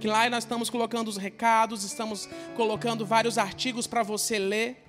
Que 0.00 0.08
lá 0.08 0.30
nós 0.30 0.44
estamos 0.44 0.70
colocando 0.70 1.08
os 1.08 1.18
recados, 1.18 1.84
estamos 1.84 2.26
colocando 2.56 3.04
vários 3.04 3.36
artigos 3.36 3.86
para 3.86 4.02
você 4.02 4.38
ler, 4.38 4.82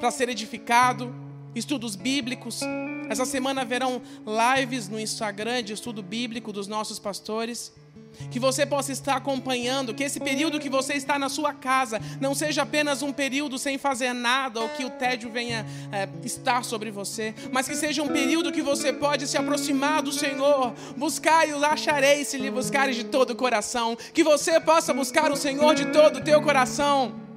para 0.00 0.10
ser 0.10 0.30
edificado, 0.30 1.14
estudos 1.54 1.96
bíblicos. 1.96 2.62
Essa 3.10 3.26
semana 3.26 3.60
haverão 3.60 4.00
lives 4.56 4.88
no 4.88 4.98
Instagram 4.98 5.62
de 5.62 5.74
estudo 5.74 6.02
bíblico 6.02 6.50
dos 6.52 6.66
nossos 6.66 6.98
pastores 6.98 7.74
que 8.30 8.38
você 8.38 8.66
possa 8.66 8.92
estar 8.92 9.16
acompanhando, 9.16 9.94
que 9.94 10.04
esse 10.04 10.20
período 10.20 10.58
que 10.58 10.68
você 10.68 10.94
está 10.94 11.18
na 11.18 11.28
sua 11.28 11.52
casa 11.52 12.00
não 12.20 12.34
seja 12.34 12.62
apenas 12.62 13.02
um 13.02 13.12
período 13.12 13.58
sem 13.58 13.78
fazer 13.78 14.12
nada 14.12 14.60
ou 14.60 14.68
que 14.70 14.84
o 14.84 14.90
tédio 14.90 15.30
venha 15.30 15.66
é, 15.92 16.08
estar 16.24 16.64
sobre 16.64 16.90
você, 16.90 17.34
mas 17.52 17.68
que 17.68 17.74
seja 17.74 18.02
um 18.02 18.08
período 18.08 18.52
que 18.52 18.62
você 18.62 18.92
pode 18.92 19.26
se 19.26 19.36
aproximar 19.36 20.02
do 20.02 20.12
Senhor, 20.12 20.74
buscar 20.96 21.48
e 21.48 21.52
o 21.52 21.58
se 22.24 22.36
lhe 22.36 22.50
buscares 22.50 22.96
de 22.96 23.04
todo 23.04 23.30
o 23.30 23.36
coração, 23.36 23.96
que 24.12 24.24
você 24.24 24.58
possa 24.60 24.92
buscar 24.92 25.30
o 25.30 25.36
Senhor 25.36 25.74
de 25.74 25.86
todo 25.86 26.16
o 26.18 26.24
teu 26.24 26.40
coração. 26.42 27.27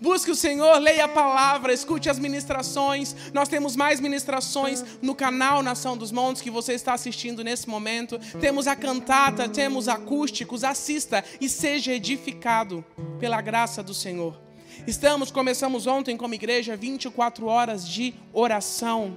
Busque 0.00 0.30
o 0.30 0.34
Senhor, 0.34 0.78
leia 0.78 1.04
a 1.04 1.08
palavra, 1.08 1.72
escute 1.72 2.08
as 2.08 2.18
ministrações. 2.18 3.14
Nós 3.32 3.48
temos 3.48 3.76
mais 3.76 4.00
ministrações 4.00 4.84
no 5.00 5.14
canal 5.14 5.62
Nação 5.62 5.96
dos 5.96 6.12
Montes 6.12 6.42
que 6.42 6.50
você 6.50 6.72
está 6.72 6.94
assistindo 6.94 7.44
nesse 7.44 7.68
momento. 7.68 8.18
Temos 8.40 8.66
a 8.66 8.76
cantata, 8.76 9.48
temos 9.48 9.88
acústicos. 9.88 10.64
Assista 10.64 11.24
e 11.40 11.48
seja 11.48 11.92
edificado 11.92 12.84
pela 13.18 13.40
graça 13.40 13.82
do 13.82 13.94
Senhor. 13.94 14.40
Estamos, 14.86 15.30
começamos 15.30 15.86
ontem 15.86 16.16
como 16.16 16.34
igreja 16.34 16.76
24 16.76 17.46
horas 17.46 17.88
de 17.88 18.14
oração. 18.32 19.16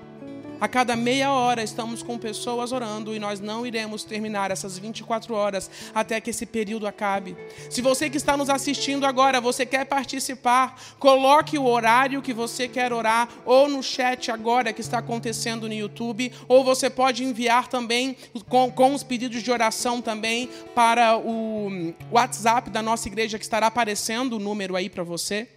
A 0.60 0.68
cada 0.68 0.96
meia 0.96 1.32
hora 1.32 1.62
estamos 1.62 2.02
com 2.02 2.18
pessoas 2.18 2.72
orando 2.72 3.14
e 3.14 3.20
nós 3.20 3.40
não 3.40 3.64
iremos 3.64 4.04
terminar 4.04 4.50
essas 4.50 4.78
24 4.78 5.36
horas 5.36 5.70
até 5.94 6.20
que 6.20 6.32
esse 6.32 6.48
período 6.48 6.88
acabe. 6.88 7.38
Se 7.70 7.80
você 7.80 8.10
que 8.10 8.18
está 8.18 8.36
nos 8.36 8.50
assistindo 8.50 9.06
agora, 9.06 9.40
você 9.40 9.68
quer 9.68 9.86
participar, 9.86 10.82
coloque 10.98 11.60
o 11.60 11.66
horário 11.66 12.24
que 12.24 12.34
você 12.34 12.68
quer 12.68 12.92
orar 12.92 13.30
ou 13.46 13.70
no 13.70 13.84
chat 13.84 14.32
agora 14.32 14.74
que 14.74 14.82
está 14.82 14.98
acontecendo 14.98 15.68
no 15.68 15.74
YouTube, 15.74 16.32
ou 16.48 16.64
você 16.64 16.90
pode 16.90 17.24
enviar 17.24 17.68
também 17.68 18.18
com, 18.50 18.72
com 18.72 18.96
os 18.96 19.04
pedidos 19.04 19.44
de 19.44 19.52
oração 19.52 20.02
também 20.02 20.50
para 20.74 21.18
o 21.18 21.94
WhatsApp 22.12 22.72
da 22.72 22.82
nossa 22.82 23.08
igreja 23.08 23.38
que 23.38 23.46
estará 23.46 23.68
aparecendo 23.68 24.38
o 24.38 24.40
número 24.40 24.76
aí 24.76 24.90
para 24.90 25.04
você 25.04 25.48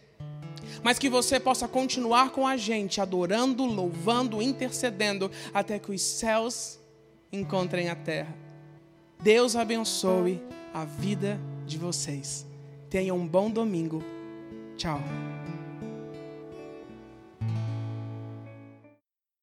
mas 0.83 0.99
que 0.99 1.09
você 1.09 1.39
possa 1.39 1.69
continuar 1.69 2.31
com 2.31 2.47
a 2.47 2.57
gente, 2.57 3.01
adorando, 3.01 3.65
louvando, 3.65 4.41
intercedendo, 4.41 5.31
até 5.53 5.79
que 5.79 5.93
os 5.93 6.03
céus 6.03 6.79
encontrem 7.33 7.89
a 7.89 7.95
terra. 7.95 8.35
Deus 9.23 9.57
abençoe 9.57 10.43
a 10.73 10.85
vida 10.85 11.39
de 11.67 11.77
vocês. 11.79 12.47
Tenham 12.89 13.17
um 13.17 13.27
bom 13.27 13.51
domingo. 13.51 14.03
Tchau. 14.77 15.01